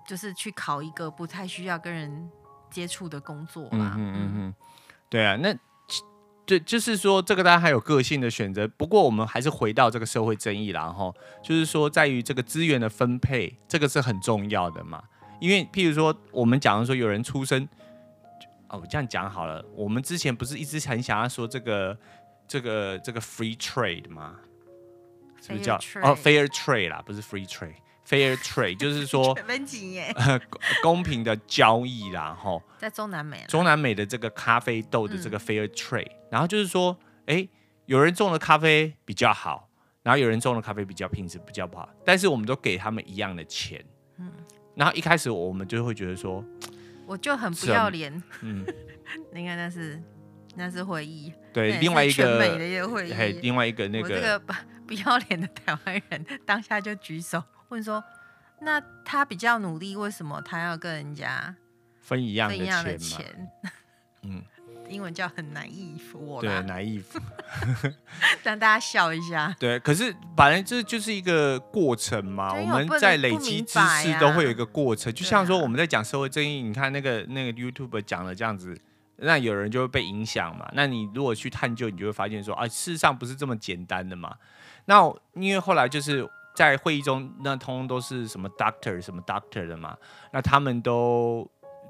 [0.07, 2.29] 就是去考一个不太需要跟人
[2.71, 3.93] 接触的工作嘛。
[3.97, 4.55] 嗯嗯嗯，
[5.09, 5.53] 对啊，那
[6.45, 8.65] 对，就是说这个大家还有个性的选择。
[8.69, 11.13] 不过我们还是回到这个社会争议啦，然后
[11.43, 15.03] 就是说在于这个资源的分配，这个是很重要的嘛。
[15.41, 17.67] 因为譬如说我们假如说有人出生，
[18.69, 19.63] 哦，我这样讲好了。
[19.75, 21.97] 我们之前不是一直很想要说这个
[22.47, 24.35] 这个这个 free trade 吗？
[25.41, 27.75] 是不是叫哦 fair trade 啦，不是 free trade。
[28.07, 29.37] Fair trade 就是说，
[30.81, 37.45] 公平的交易啦，吼，在中南美，中南美的这个咖啡豆的这个 fair trade，然后就是说，哎，
[37.85, 39.67] 有人种的咖啡比较好，
[40.03, 43.83] 然后有人种的咖啡比较品质比较不好，但是我们都给他们一样的钱，
[44.19, 44.31] 嗯，
[44.73, 46.41] 然后一开始我们就会觉得说，
[47.07, 48.65] 我就很不要脸，嗯，
[49.33, 49.99] 你看那是
[50.55, 54.53] 那是会议，对，另外一个美的一个会议，另外一个那个这个不
[54.87, 57.41] 不要脸的台湾人 当下就举手。
[57.69, 58.03] 问说，
[58.61, 61.55] 那他比较努力，为什么他要跟人家
[62.01, 63.25] 分一样的钱？
[64.23, 64.43] 嗯，
[64.89, 67.03] 英文叫很 naive，我对 naive，
[68.43, 69.55] 让大家笑一下。
[69.59, 72.53] 对，可是反正这就是一个过程嘛。
[72.53, 78.77] 我们在累积知识都会有一个过程，就像说我们在讲社会正义，你看那个那个 YouTube 讲了这样子，
[79.17, 80.69] 那有人就会被影响嘛。
[80.73, 84.35] 那你如果去探究，你就会发现说啊，事实上不是这么简单的嘛。
[84.85, 86.27] 那因为后来就是。
[86.57, 89.95] 在会议中，那通通都是什么 doctor 什么 doctor 的嘛，
[90.33, 91.47] 那他们都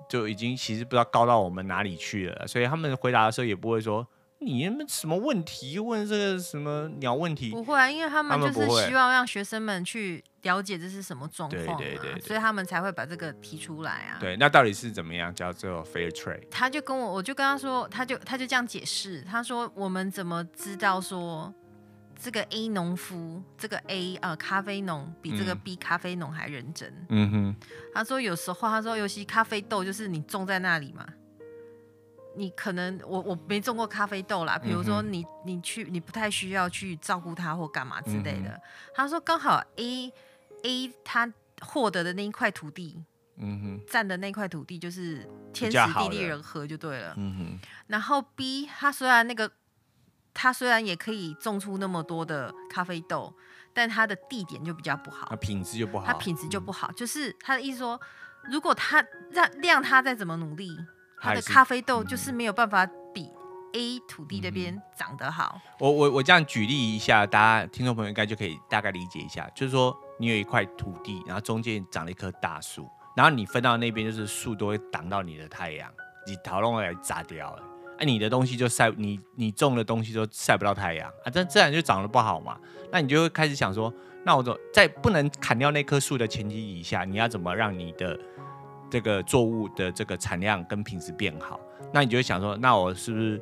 [0.07, 4.07] 就已经其实不知道高到我们哪里去了，所以他们回答的时候也不会说
[4.39, 14.17] 你们什么问题，问这个什么鸟问题，不会啊，因为他们就是希望让学生们去了解这是什么状况，对对对，对，所以他们才会把这个提出来啊。
[14.19, 16.43] 对，那到底是怎么样叫做 fair trade？
[16.51, 21.53] 他就跟我，我就跟他说，他就他就这样解释，他说我们怎么知道说。
[22.19, 26.91] 这个 A 农夫，这个 A 呃咖啡农比这个 B 咖啡农还认真。
[27.09, 27.55] 嗯哼，
[27.93, 31.07] 他说有时候他说尤其咖啡豆就是你种在那里嘛，
[32.35, 38.49] 你可能我我没种过咖啡豆啦，比如说你你去你不太需要去照顾它或干嘛之类的。
[38.49, 38.61] 嗯、
[38.95, 40.11] 他说刚好 A
[40.63, 43.03] A 他获得的那一块土地，
[43.37, 47.13] 嗯哼，占的那块土地就是天时地利人和就对了。
[47.15, 49.51] 嗯哼，然后 B 他虽然那个。
[50.39, 53.33] 它虽然也可以种出那么多的咖啡豆，
[53.73, 56.05] 但它的地点就比较不好，它品质就不好。
[56.05, 57.99] 它品质就不好，嗯、就是他的意思说，
[58.51, 60.77] 如果他让量他再怎么努力，
[61.19, 63.27] 他的咖啡豆就是没有办法比
[63.73, 65.59] A 土地那边长得好。
[65.59, 75.91] 嗯、我我我这样举例一下，大家听众朋友应该就可以大概理解一下，就是说你有一块土地，然后中间长了一棵大树，然后你分到那边就是树都会挡到你的太阳，
[76.27, 77.63] 你讨论来砸掉了。
[77.97, 82.57] 哎、啊，你的东西就晒你你种的东西都晒不到太阳啊，这自然就长得不好嘛。
[82.91, 88.17] 那你就会开始想说，那我怎么在不能砍掉那棵树的前提底下，你要怎么让你的
[88.89, 91.59] 这个作物的这个产量跟品质变好？
[91.91, 93.41] 那你就会想说，那我是不是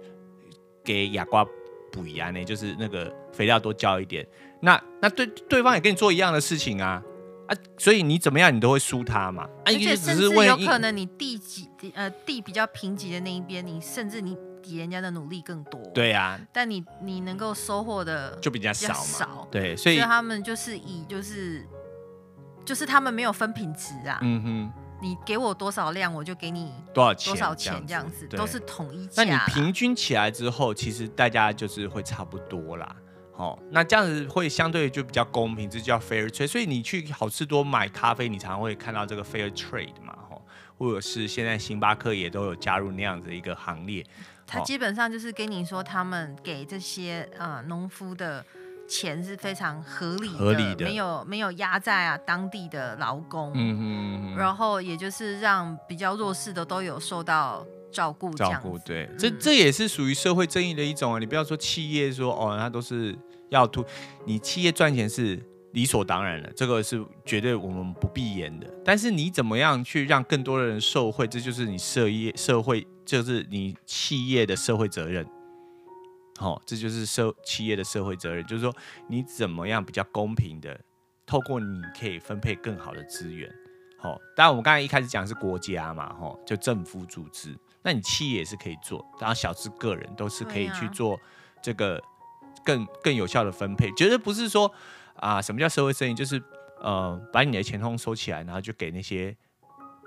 [0.84, 1.46] 给哑瓜
[1.92, 2.44] 补一样呢？
[2.44, 4.26] 就是那个肥料多浇一点。
[4.62, 7.04] 那那对对方也跟你做一样的事情啊。
[7.48, 9.48] 啊，所以你怎么样，你都会输他嘛。
[9.66, 15.80] 而且甚至有可能你地几呃地比较贫瘠的那一边，你甚至你比人家的努力更多。
[15.94, 16.40] 对呀、啊。
[16.52, 19.48] 但你你能够收获的就比较少嘛。
[19.52, 21.66] 对，所以，他们就是以就是
[22.66, 24.20] 就是他们没有分品质啊。
[24.22, 24.74] 嗯哼。
[25.02, 29.24] 你给我多少量，我就给你多少钱，多少钱这样子，都是统一价。
[29.24, 32.96] 那你平均起来之后，其实大家就是会差不多啦。
[33.38, 36.48] 哦，那这样子会相对就比较公平，这叫 fair trade。
[36.48, 40.42] 所以你去好吃多买咖啡，你常常会看到这个 fair trade 嘛，吼，
[40.78, 44.06] 或者是现在星巴克也都有加入那样子一个行列。
[44.48, 48.46] 他基本上就是跟你说，他们给这些呃农夫的
[48.88, 61.20] 钱是非常合理的，合理的，没有没有压在啊当地的劳工，嗯嗯嗯，然后也就是让比较弱势的都有受到照顾，照顾，对，嗯、这这也是属于社会正义的一种啊。
[61.20, 63.18] 你不要说企业说哦，他都是
[63.50, 63.84] 要突，
[64.26, 68.68] 你企业赚钱是理所当然的，这个是绝对我们不必言的。
[68.84, 72.86] 但是你怎么样去让更多的人受惠，这就是你社业社会。
[73.06, 75.24] 就是你企业的社会责任，
[76.40, 78.76] 好、哦，这就是社企业的社会责任，就是说
[79.08, 80.76] 你怎么样比较公平的，
[81.24, 83.48] 透过你可以分配更好的资源，
[84.00, 87.56] 好、哦，当然我们刚才一开始讲的是国家嘛，哈、哦，就政府组织，
[87.86, 91.18] 那你企业也是可以做，然后小资个人都是可以去做
[91.62, 92.02] 这个
[92.66, 94.70] 更更有效的分配，绝对不是说
[95.16, 96.44] 啊，什么叫社会正义，就是
[96.82, 99.38] 呃，把你的钱通收起来，然后就给那些。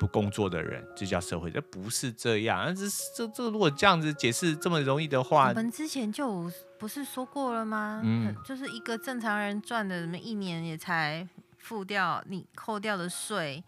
[0.01, 2.73] 不工作的人这叫社会，这不是这样。
[2.73, 2.85] 这
[3.17, 8.01] 这这，如果这样子解释这么容易的话，我们之前就不是说过了吗？
[8.05, 13.65] 嗯，就是一个正常人赚的，什么一年也才付掉你扣掉的税，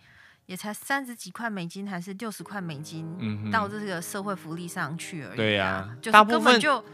[0.51, 5.37] 也才三十几块美金，还是六十块美金，嗯，到这个社会福利上去而已。
[5.37, 6.85] 对呀，就根本就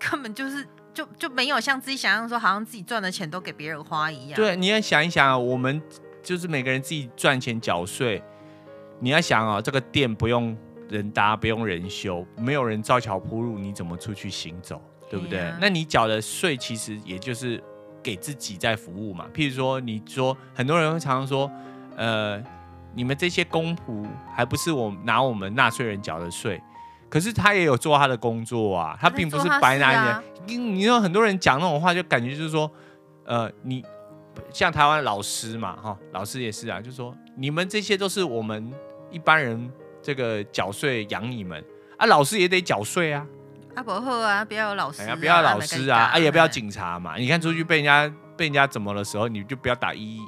[0.00, 4.36] 根本就是就就没有像自己想象说，好像自己赚的钱都给别人花一样。
[4.36, 5.82] 对，你要想一想，我们
[6.22, 8.22] 就是每个人自己赚钱缴税。
[8.98, 10.56] 你要想啊、哦，这个店不用
[10.88, 15.40] 人搭，不用人修，没有人造桥铺路，你怎么出去行走，对不对？
[15.40, 17.62] 啊、那你缴的税其实也就是
[18.02, 19.26] 给自己在服务嘛。
[19.34, 21.50] 譬如说，你说很多人会常常说，
[21.96, 22.42] 呃，
[22.94, 26.62] 你们这些公仆还不是我拿我们纳税人缴的税，
[27.08, 30.12] 可是他也有做他的工作啊，他并不是白拿你的。
[30.12, 32.70] 啊、你你说很多人讲那种话，就感觉就是说，
[33.24, 33.84] 呃，你
[34.52, 38.72] 像台湾老师嘛，哈，老师也是啊，就是说你们这些都是我们。
[39.12, 41.62] 一般人这个缴税养你们
[41.98, 43.26] 啊，老师也得缴税啊。
[43.74, 47.18] 啊不好啊，不要有老师、啊哎，不要老师啊，啊也不要警察嘛。
[47.18, 50.18] 你看出去被人家被人家怎么的时候，你就不要打一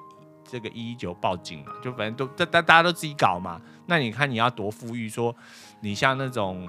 [0.44, 3.60] 这个一一九报警嘛，就反正都大大大家都自己搞嘛。
[3.86, 5.34] 那你看你要多富裕，说
[5.80, 6.68] 你像那种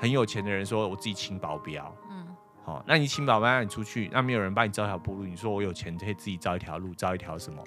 [0.00, 2.26] 很有钱的人，说我自己请保镖，嗯，
[2.64, 7.62] 好，那你请保镖让你出去，那没有人帮你造条铺路，你说我有钱可以自己造一条路，造一条什么？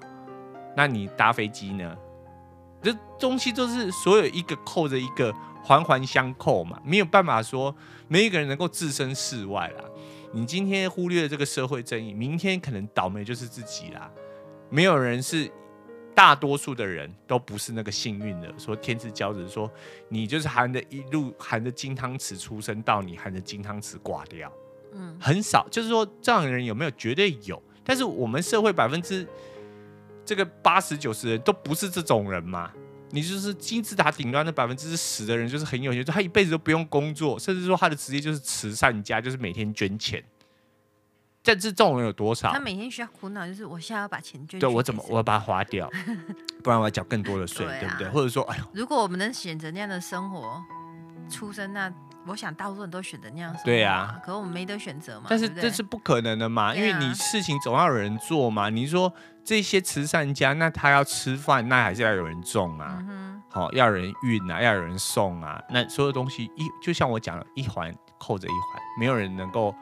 [0.75, 1.95] 那你搭飞机呢？
[2.82, 7.75] 这东西都是所有一个扣着一个，环环相扣嘛，没有办法说
[8.08, 9.84] 每一个人能够置身事外啦。
[10.32, 14.10] 你今天忽略了这个社会正义，明天可能倒霉就是自己啦。
[14.69, 15.49] 没有人是，
[16.13, 19.71] 大多数的人都不是那个幸运的，说天之骄子，说
[20.08, 24.51] 你就是含着一路含着金汤匙出生，到你含着金汤匙挂掉，
[24.93, 25.67] 嗯，很少。
[25.69, 26.91] 就是说这样的人有没有？
[26.91, 27.62] 绝对有。
[27.84, 29.27] 但是我们社会百分之。
[30.25, 32.71] 这个八十九十人都不是这种人嘛？
[33.10, 40.23] 你就是金字塔顶端的百分之十的人，就是很有钱，就他一辈子都不用工作，甚至说他的职业就是慈善家，就是每天捐钱。
[41.43, 42.52] 但是这种人有多少？
[42.52, 44.60] 他每天需要苦恼，就是我现在要把钱捐。
[44.60, 45.89] 对，我怎么我要把它花掉，
[46.63, 48.10] 不然我要缴更多的税，对，啊、对不对？
[48.10, 50.62] 或者说，哎呦，如果我们能选择那样的生活，
[51.30, 51.91] 出生那。
[52.28, 55.28] 我想大部分人都选择那样子，对啊，可是我们没得选择嘛。
[55.30, 58.69] 但是这是不可能的嘛，因为你事情总要有人做嘛。
[58.69, 59.12] 你说
[59.43, 63.02] 这些慈善家，那他要吃饭，那还是要有人种啊，
[63.49, 65.60] 好、哦，要有人运啊，要有人送啊。
[65.69, 69.73] 那所有东西一，就像我讲了一环扣着一环，没有人能够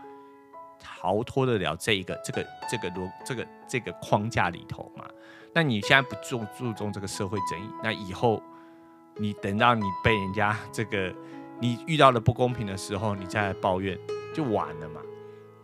[1.02, 5.06] 逃脱得了这一个这个这个罗这个这个框架里头嘛。
[5.54, 8.42] 那你现在不注注重这个社会正义，那以后
[9.16, 11.14] 你等到你被人家这个。
[11.60, 13.98] 你遇到了不公平的时候，你再来抱怨
[14.32, 15.02] 就晚了嘛，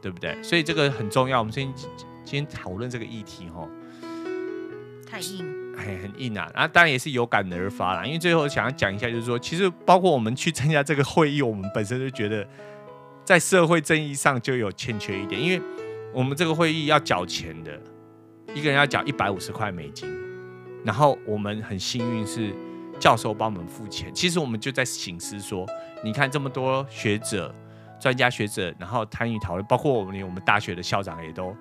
[0.02, 0.42] 对不对？
[0.42, 1.38] 所以这个很重要。
[1.38, 1.90] 我们今天
[2.26, 3.70] 今天讨论这个议题，哈，
[5.08, 5.46] 太硬，
[5.78, 6.50] 哎，很硬啊。
[6.56, 8.04] 啊当然也是有感而发啦。
[8.04, 12.44] 因为最后想要讲一下，就是说，其实包括我们去参加这个会议，我们本身就觉得
[13.24, 15.62] 在社会正义上就有欠缺一点，因为
[16.14, 17.80] 我们这个会议要缴钱的，
[18.54, 20.10] 一个人要缴一百五十块美金，
[20.84, 22.54] 然后我们很幸运是。
[23.00, 25.66] 教授帮我们付钱，其实我们就在醒思说，
[26.06, 27.54] 你看这么多学者、
[28.00, 31.54] 专家学者，然后参与讨论，包括我们连我们大学的校长也都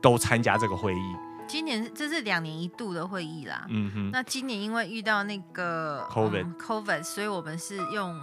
[0.00, 1.16] 都参加这个会议。
[1.48, 4.10] 今年这是两年一度的会议啦，嗯哼。
[4.12, 8.14] 那今年因为遇到那个 COVID，嗯，COVID，所以我们是用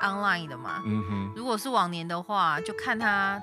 [0.00, 1.32] online 的嘛，嗯哼。
[1.36, 3.40] 如果是往年的话，就看他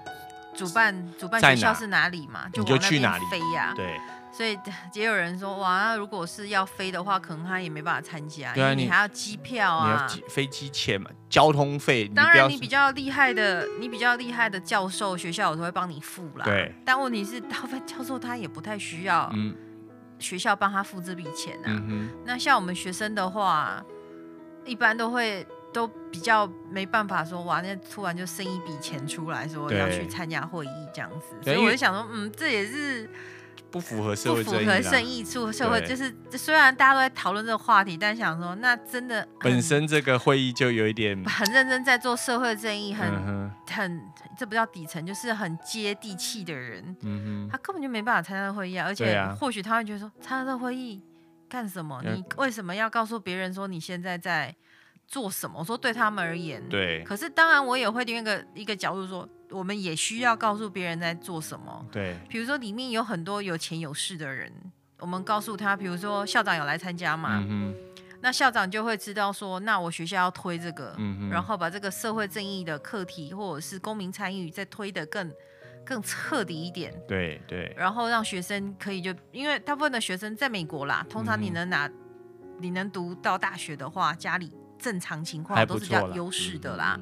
[0.55, 3.99] 主办主办学校是哪里嘛，就往那边飞呀，对。
[4.29, 4.59] 所以
[4.93, 12.07] 也有人说，哇，那如果是要飞的话，可能他也没办法参加，对啊，因为你还要机票啊，飞机钱嘛，交通费。
[12.09, 16.45] 当然，你比较厉害的，你比较厉害的教授，学校有时候会帮你付啦。
[16.45, 16.71] 对。
[16.85, 19.33] 但问题是，大部分教授他也不太需要，
[20.19, 21.81] 学校帮他付这笔钱啊。
[21.87, 22.09] 嗯。
[22.23, 23.83] 那像我们学生的话，
[24.65, 25.47] 一般都会。
[25.77, 33.07] 都比较没办法说哇，那突然就生一笔钱出来说要去参加会议这样子，所以我就想说，嗯，这也是。
[33.69, 44.01] 不符合社会不符合正义处社会就是，虽然大家都在讨论这个话题，但想说，那真的本身这个会议就有一点很认真在做社会正义，很、嗯、很
[44.37, 48.85] 这不叫底层，就是很接地气的人，嗯、他根本就没办法参加会议啊。
[48.87, 51.03] 而且或许他会觉得说，参加这个会议
[51.49, 52.01] 干什么？
[52.05, 54.55] 你为什么要告诉别人说你现在在
[55.07, 55.59] 做什么？
[55.59, 57.03] 我说对他们而言，对。
[57.03, 59.27] 可是当然我也会另一个一个角度说。
[59.49, 61.85] 我们也需要告诉别人在做什么。
[61.89, 64.51] 对，比如说里面有很多有钱有势的人，
[64.99, 67.73] 我们告诉他，比如说校长有来参加嘛，嗯、
[68.19, 75.31] 那校长就会知道说，那我学校要推这个，嗯、然后把这个社会正义的课题或者是公民参与再推得更
[75.85, 76.93] 更彻底一点。
[77.07, 81.93] 对对，然后让学生可以就，因为大部分的学生在美国啦，通常你能拿、嗯、
[82.59, 86.99] 你能读到大学的话，家里正常情况都是比较优势的啦。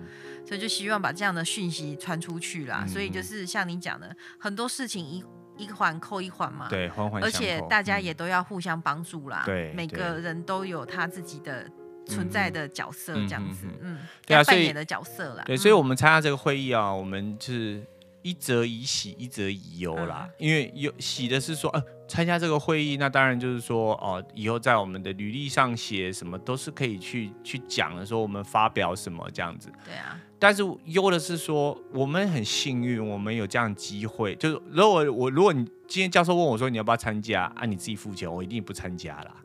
[0.48, 5.24] 所以就希望把这样的讯息传出去啦，嗯、所以就是像你讲的，很多事情一
[5.58, 11.68] 一环扣一环嘛，对，环环而且大家也都要互相帮助啦，对、嗯，每个人都有他自己的
[12.06, 17.84] 存在的角色，这样子，嗯，嗯，对啊，扮演的角色啦，对，所以我们参加这个会议啊，我们就是。
[18.26, 20.28] 一则以喜，一则以忧啦。
[20.40, 29.72] 因为有喜的是说，呃，参加这个会议，那当然就是说，哦，以后在我们的履历上写什么都是可以去去讲的，说我们发表什么这样子。
[29.86, 30.20] 对啊。
[30.40, 34.36] 但是忧的是说，我们很幸运，我们有这样机会。
[34.38, 39.36] 就是如果我如果你今天教授问我说你要不要参加，啊，你自己付钱，我一定不参加啦。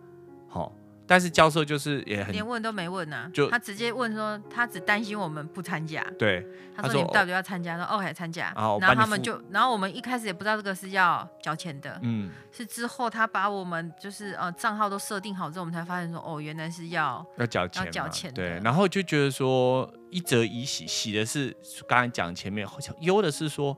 [1.10, 1.20] 好。
[1.20, 6.00] 但是教授就是也很连问都没问呐、啊，就他直接问说，他只担心我们不参加。
[6.16, 6.46] 对，
[6.76, 7.76] 他说你们到底要参加？
[7.76, 8.52] 说哦，还参加。
[8.54, 18.32] 然后他们就，然后我们一开始也不知道这个是要交钱的，嗯，是之后他把我们就是呃账号都设定好之后，我们才发现说哦，原来是要要交钱，要缴钱。
[18.32, 21.56] 对，然后就觉得说一则以喜，喜的是
[21.88, 22.64] 刚才讲前面，
[23.00, 23.76] 忧的是说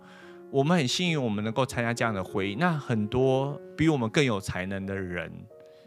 [0.50, 2.56] 我们很幸运，我们能够参加这样的会议。
[2.58, 5.32] 那很多比我们更有才能的人。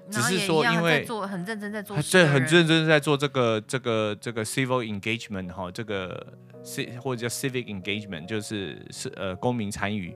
[0.10, 6.34] 只是说，因为做很认真在做，对，很认真在做这个这个这个 civil engagement 哈，这个
[6.64, 10.16] c 或者叫 civic engagement，就是是呃公民参与，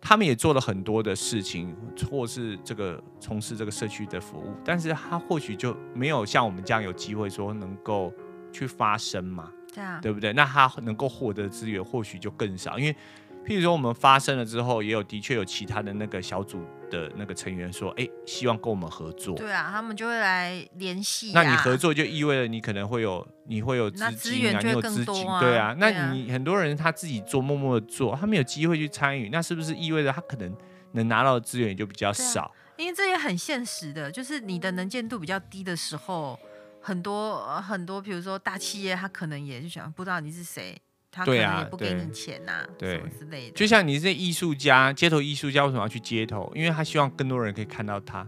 [0.00, 1.76] 他们也做了很多的事情，
[2.10, 8.12] 或是这个从事这个社区的服务，但是他或许就没有像我们这样有机会说能够
[8.50, 10.32] 去发声嘛，对啊，对不对？
[10.32, 12.96] 那他能够获得资源或许就更少，因为。
[13.44, 19.34] 譬如说，我们发生了之后，也有的确有其他的那个小组的那个成员说，哎，希望跟我们合作。
[19.36, 21.42] 对啊，他们就会来联系啊。
[21.42, 23.98] 那你合作就意味着你可能会有，你会有资
[24.30, 25.74] 金啊，源就会更多啊，你有资金，对啊。
[25.78, 30.56] 那你很多人他自己做，默默的做，他没有机会去参与，那是不是意味着他可能
[30.92, 32.42] 能拿到的资源也就比较少？
[32.42, 36.38] 啊，因为这也很现实的，就是你的能见度比较低的时候，
[36.80, 40.80] 很多很多，比如说大企业，他可能也就想不知道你是谁。
[41.12, 43.52] 他可能也不给你钱呐、啊，对，什么之类的。
[43.54, 46.50] 就像你是艺术家，街头艺术家为什么要去街头？
[46.54, 48.26] 因为他希望更多人可以看到他。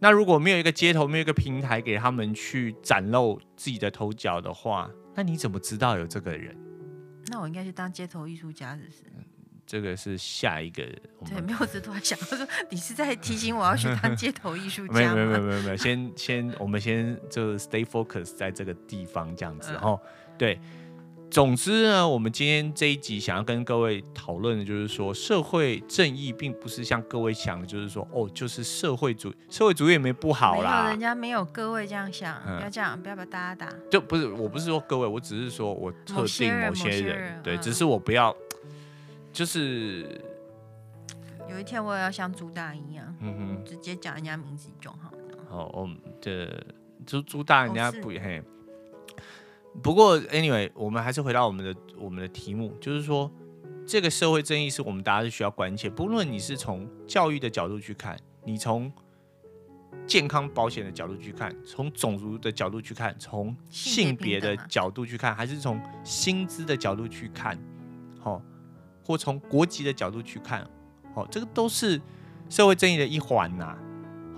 [0.00, 6.54] 那如果没有一个街头，没有一个平台给他们去展露自己的头角的话，那你怎么知道有这个人？
[7.28, 8.98] 那我应该去当街头艺术家，是不是？
[9.64, 10.82] 这个是下一个。
[11.24, 15.76] 对，没有，只突然想，他说你是在提醒我要去当街头艺术 家没有，没有，没有，没有，没有。
[15.76, 20.00] 先先，我们先就 stay focus 在这个地方这样子，然、嗯、后
[20.36, 20.58] 对。
[21.34, 30.90] 总之呢，我们今天这一集想要跟各位讨论的，就是说社会正义并不是像各位想的，就是说哦，就是社会主义，社会主义也没不好啦。
[30.90, 33.68] 人家没有各位这样想，嗯、不要这样，不要把大家打。
[33.90, 38.32] 就不是，我不是说各位，我只是说我特定某些人，些 人对、嗯，只是我不要，
[39.32, 40.20] 就是
[41.50, 45.18] 有一天我也要像朱大一样，嗯哼，直接讲人家名字就好了。
[45.50, 46.48] 哦，我们这
[47.04, 48.40] 朱朱大人家不嘿。
[49.82, 53.30] 不过，anyway，我们还是回到我们的我们的题目，就是说，
[53.86, 55.90] 这个社会正义是我们大家是需要关切。
[55.90, 58.90] 不论你是从教育的角度去看，你从
[60.06, 67.58] 健康保险的角度去看，从种族的角度去看，从性别的角度去看，还是从薪资的角度去看，
[68.20, 68.40] 好，
[69.04, 70.66] 或从国籍的角度去看，
[71.14, 72.00] 好，这个都是
[72.48, 73.76] 社会正义的一环呐，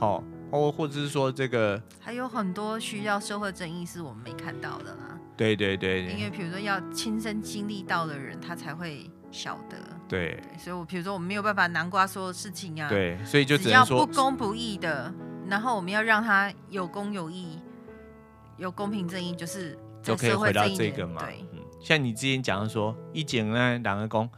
[0.01, 5.21] 好，或或者是说这个还有很多需要社会正义是我们没看到的啦。
[5.37, 9.77] 对对对，因为比如说要亲身经历到的人，他才会晓得。
[10.09, 12.89] 对，对所以我比如说我们没有办法南瓜所有事情啊。
[12.89, 15.13] 对，所以就只要不公不义的，
[15.47, 17.61] 然后我们要让他有公有义，
[18.57, 21.23] 有公平正义，就是就可以回到这个嘛。
[21.25, 24.31] 对，嗯，像你之前讲的说，以前呢，两个讲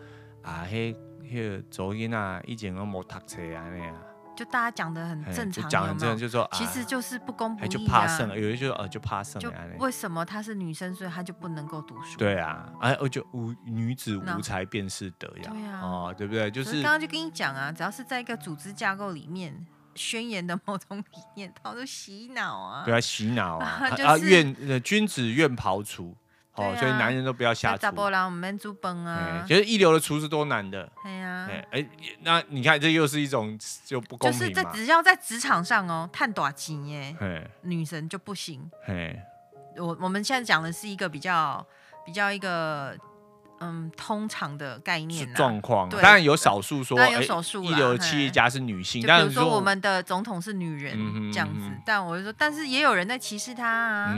[0.43, 0.97] 啊，嘿，
[1.31, 3.95] 嘿，走音啊，以前都没读册啊那样。
[4.39, 12.17] 就大家讲的很正常，讲很正常，就说其实就是不公不义啊，就怕生，有人就呃就怕生，就为什么她是女生，所以她就不能够读书？
[12.19, 16.49] 对啊，哎，我就无女子无才便是德呀，对啊，哦，对不对？
[16.53, 19.67] 就是刚刚就跟你讲啊，只要是在一个组织架构里面。
[19.95, 22.85] 宣言的某种理念，他都洗脑啊！
[22.85, 23.81] 对啊，洗脑啊！
[23.83, 26.17] 啊，就是、啊愿君子愿庖厨，
[26.59, 27.83] 哦、啊，所以男人都不要下厨。
[27.83, 29.45] 查甫人唔免煮崩啊！
[29.47, 30.91] 其实一流的厨师多难的。
[31.03, 31.87] 对呀，哎，
[32.23, 37.17] 那你看，这又是一种就不公平就是在只要在职场上哦，探短期耶，
[37.63, 38.71] 女神就不行。
[39.77, 41.65] 我我们现在讲的是一个比较
[42.05, 42.97] 比较一个。
[43.61, 50.97] 嗯，通常的概念状况，当然有少数说，有少数一流的企业家是女性，比如说我们的总统是女人
[51.33, 54.15] 这样子，但我就说，但是也有人在歧视她啊。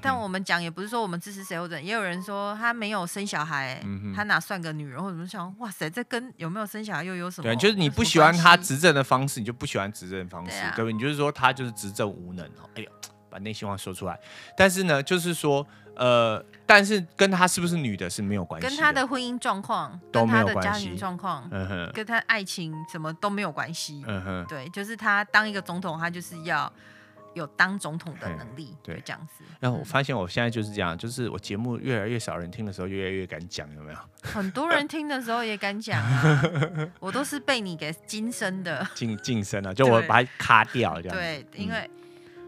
[0.00, 3.80] 但我们讲也不是说我们支持谁或者，也有人说他没有生小孩，
[4.14, 5.02] 他哪算个女人？
[5.02, 7.48] 或者说想，哇塞，这跟有没有生小孩又有什么？
[7.48, 10.92] 对，就是你不喜欢他执政的方式，你就不喜欢执政方式，对不对？
[10.92, 12.68] 你就是说他就是执政无能哦。
[12.74, 12.90] 哎呦，
[13.28, 14.18] 把内心话说出来。
[14.56, 15.66] 但是呢，就是说。
[15.96, 24.02] 呃，但是跟他是不是女的是没有关系，跟他的婚姻状况、跟他的家庭状况、嗯，跟他爱情什么都没有关系。
[24.04, 26.68] 嗯哼，对，就是他当一个总统，他就是要
[27.34, 29.44] 有当总统的能力，对，这样子。
[29.60, 33.98] 然后我发现我现在就是这样，就是我节目越来越少人听的时候，越来越敢讲，有没有？
[34.22, 36.42] 很多人听的时候也敢讲啊，
[37.00, 41.16] 我都是被你给 晋升的，晋晋升了，就我把它卡掉这样。
[41.16, 41.90] 对，因为。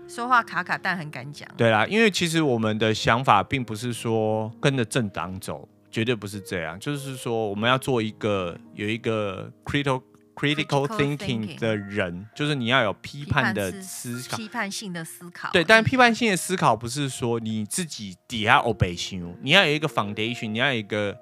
[0.08, 1.48] 说话卡卡，但很敢讲。
[1.56, 6.78] 对啦，因为其实我们的想法并不是说跟着政党走，绝对不是这样。
[6.78, 10.00] 就是说，我们要做一个有一个 critical
[10.36, 15.50] critical thinking 的人，就是你要有批判的思考，批判性的思考。
[15.50, 21.18] 对，但批判性的思考不是说你自己底下欧北修，你要有一个 foundation，你要有一个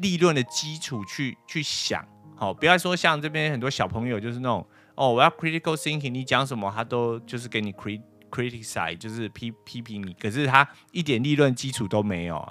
[0.00, 2.06] 立论的基础去去想。
[2.36, 4.64] 好，不要说像这边很多小朋友就是那种。
[4.94, 12.50] 哦，我要 critical thinking，你讲什么他都就是给你 crit criticize，就是批批评你，可是他一点立论基础都没有啊，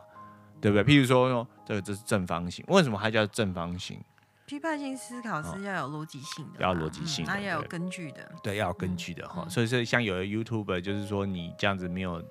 [0.61, 0.83] 对不对？
[0.83, 3.99] 譬如说，这个这是正方形，为什么它叫正方形？
[4.45, 9.49] 批判性思考是要有逻辑性的，要逻辑性的，它、嗯、要有根据的，对，要有根据的哈、嗯。
[9.49, 12.23] 所以说，像有的 YouTuber 就是说，你这样子没有，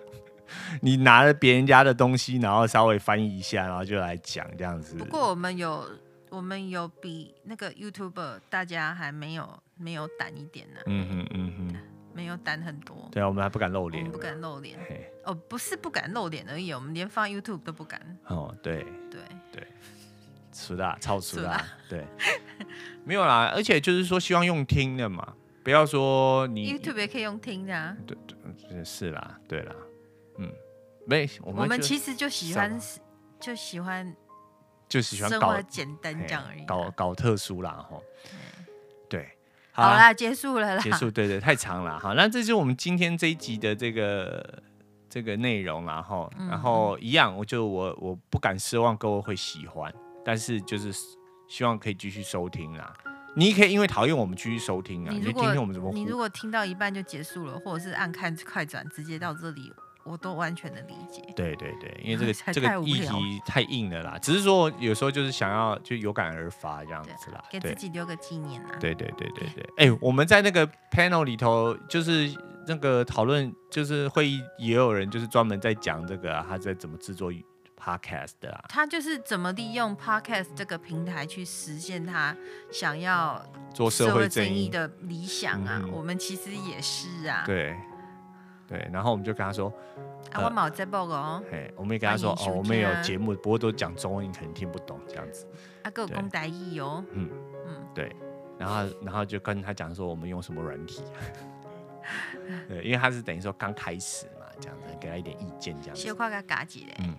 [0.82, 4.96] 你拿了别人家的东西，然后稍微翻译一下，然后就来讲这样子。
[4.96, 5.88] 不过我们有。
[6.30, 11.80] 我们有比那个 YouTuber 大家还没有没有胆一点呢、啊，嗯哼嗯哼，
[12.12, 13.08] 没有胆很多。
[13.10, 14.78] 对啊，我们还不敢露脸，不敢露脸。
[15.24, 17.98] 哦，不是不敢露脸而已，我们连放 YouTube 都不敢。
[18.26, 19.66] 哦，对对对，
[20.52, 22.06] 粗大超粗大，对，
[23.04, 23.50] 没有啦。
[23.54, 27.96] 而且就是说，希望用听的嘛，不要说你 YouTube 也可以用听的啊。
[28.06, 28.16] 对
[28.68, 29.74] 对，是啦，对啦，
[30.38, 30.52] 嗯，
[31.06, 32.80] 没，我们我们其实就喜欢
[33.40, 34.16] 就喜欢。
[34.88, 38.02] 就喜欢搞简单这样而已，搞搞特殊啦吼。
[39.06, 39.28] 对，
[39.70, 40.82] 好啦，结束了啦。
[40.82, 42.14] 结束，对对，太长了哈。
[42.16, 44.62] 那这是我们今天这一集的这个
[45.10, 46.26] 这个内容啦哈。
[46.38, 49.94] 然后一样，我就我我不敢奢望各位会喜欢，
[50.28, 50.92] 但是就是
[51.46, 52.92] 希望可以继续收听啦。
[53.34, 55.90] 你可以因为讨厌我们继续收听啊，你就听听我们怎么。
[55.94, 59.72] 你如果听到一半就结束了，或者是按看快转直接到这里。
[60.04, 61.22] 我都完全的理解。
[61.34, 64.18] 对对对，因为这个 这个议题太硬了啦。
[64.18, 68.76] 只是说有时候就是想要就有感而发这样子啦，给自己留个纪念啊。
[68.78, 69.64] 对对对对对。
[69.78, 72.30] 哎、欸，我们在那个 panel 里头，就是
[72.66, 77.32] 那个讨论，就是会议也有人就是专门在讲这个、啊，他在怎么制作
[77.88, 78.64] podcast 的啊。
[78.68, 82.36] 他就是怎么利用 podcast 这个平台去实现他
[82.70, 85.82] 想要做社会正义的理想啊。
[85.92, 87.44] 我们其实也是啊。
[87.46, 87.76] 对。
[88.66, 89.72] 对，然后我们就跟他说，
[90.30, 91.42] 啊，我冇在报哦。
[91.50, 95.46] 嘿，我们也跟他说，哦，我们也有节目，不过都讲中文，你可能听不懂这样子。
[95.82, 97.02] 啊，给我公台语哦。
[97.12, 97.30] 嗯
[97.66, 98.14] 嗯，对。
[98.58, 101.02] 然后，然后就跟他讲说，我们用什么软体。
[102.68, 106.02] 对，因为他是等于说刚开始嘛，这样子，给他一点意见这样子。
[106.02, 106.94] 小夸个嘎子嘞。
[106.98, 107.14] 嗯。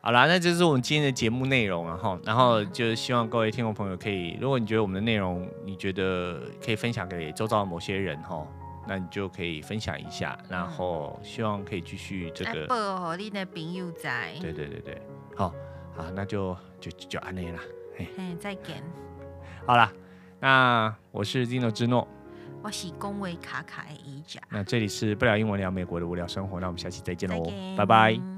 [0.00, 8.46] 好啦，那这是我们今天的节目内容，然后，然后就希望各位听众朋友可以，如果你觉得我们的内容，你觉得可以分享给周遭的某些人，哈。
[8.90, 12.66] 那你就可以分享一下，然后希望可以继续这个。
[12.68, 14.32] 报给你的朋友在。
[14.40, 15.02] 对对对对，
[15.36, 15.52] 好，
[15.94, 17.60] 好，那就就就安内啦。
[17.98, 18.08] 嘿，
[18.40, 18.82] 再见。
[19.66, 19.92] 好啦，
[20.40, 22.08] 那我是 Zino 之诺，
[22.62, 24.40] 我是恭维卡卡的一家。
[24.48, 27.44] 那这里是不聊英文聊美国的无聊生活，那我们下期再见喽，
[27.76, 28.37] 拜拜。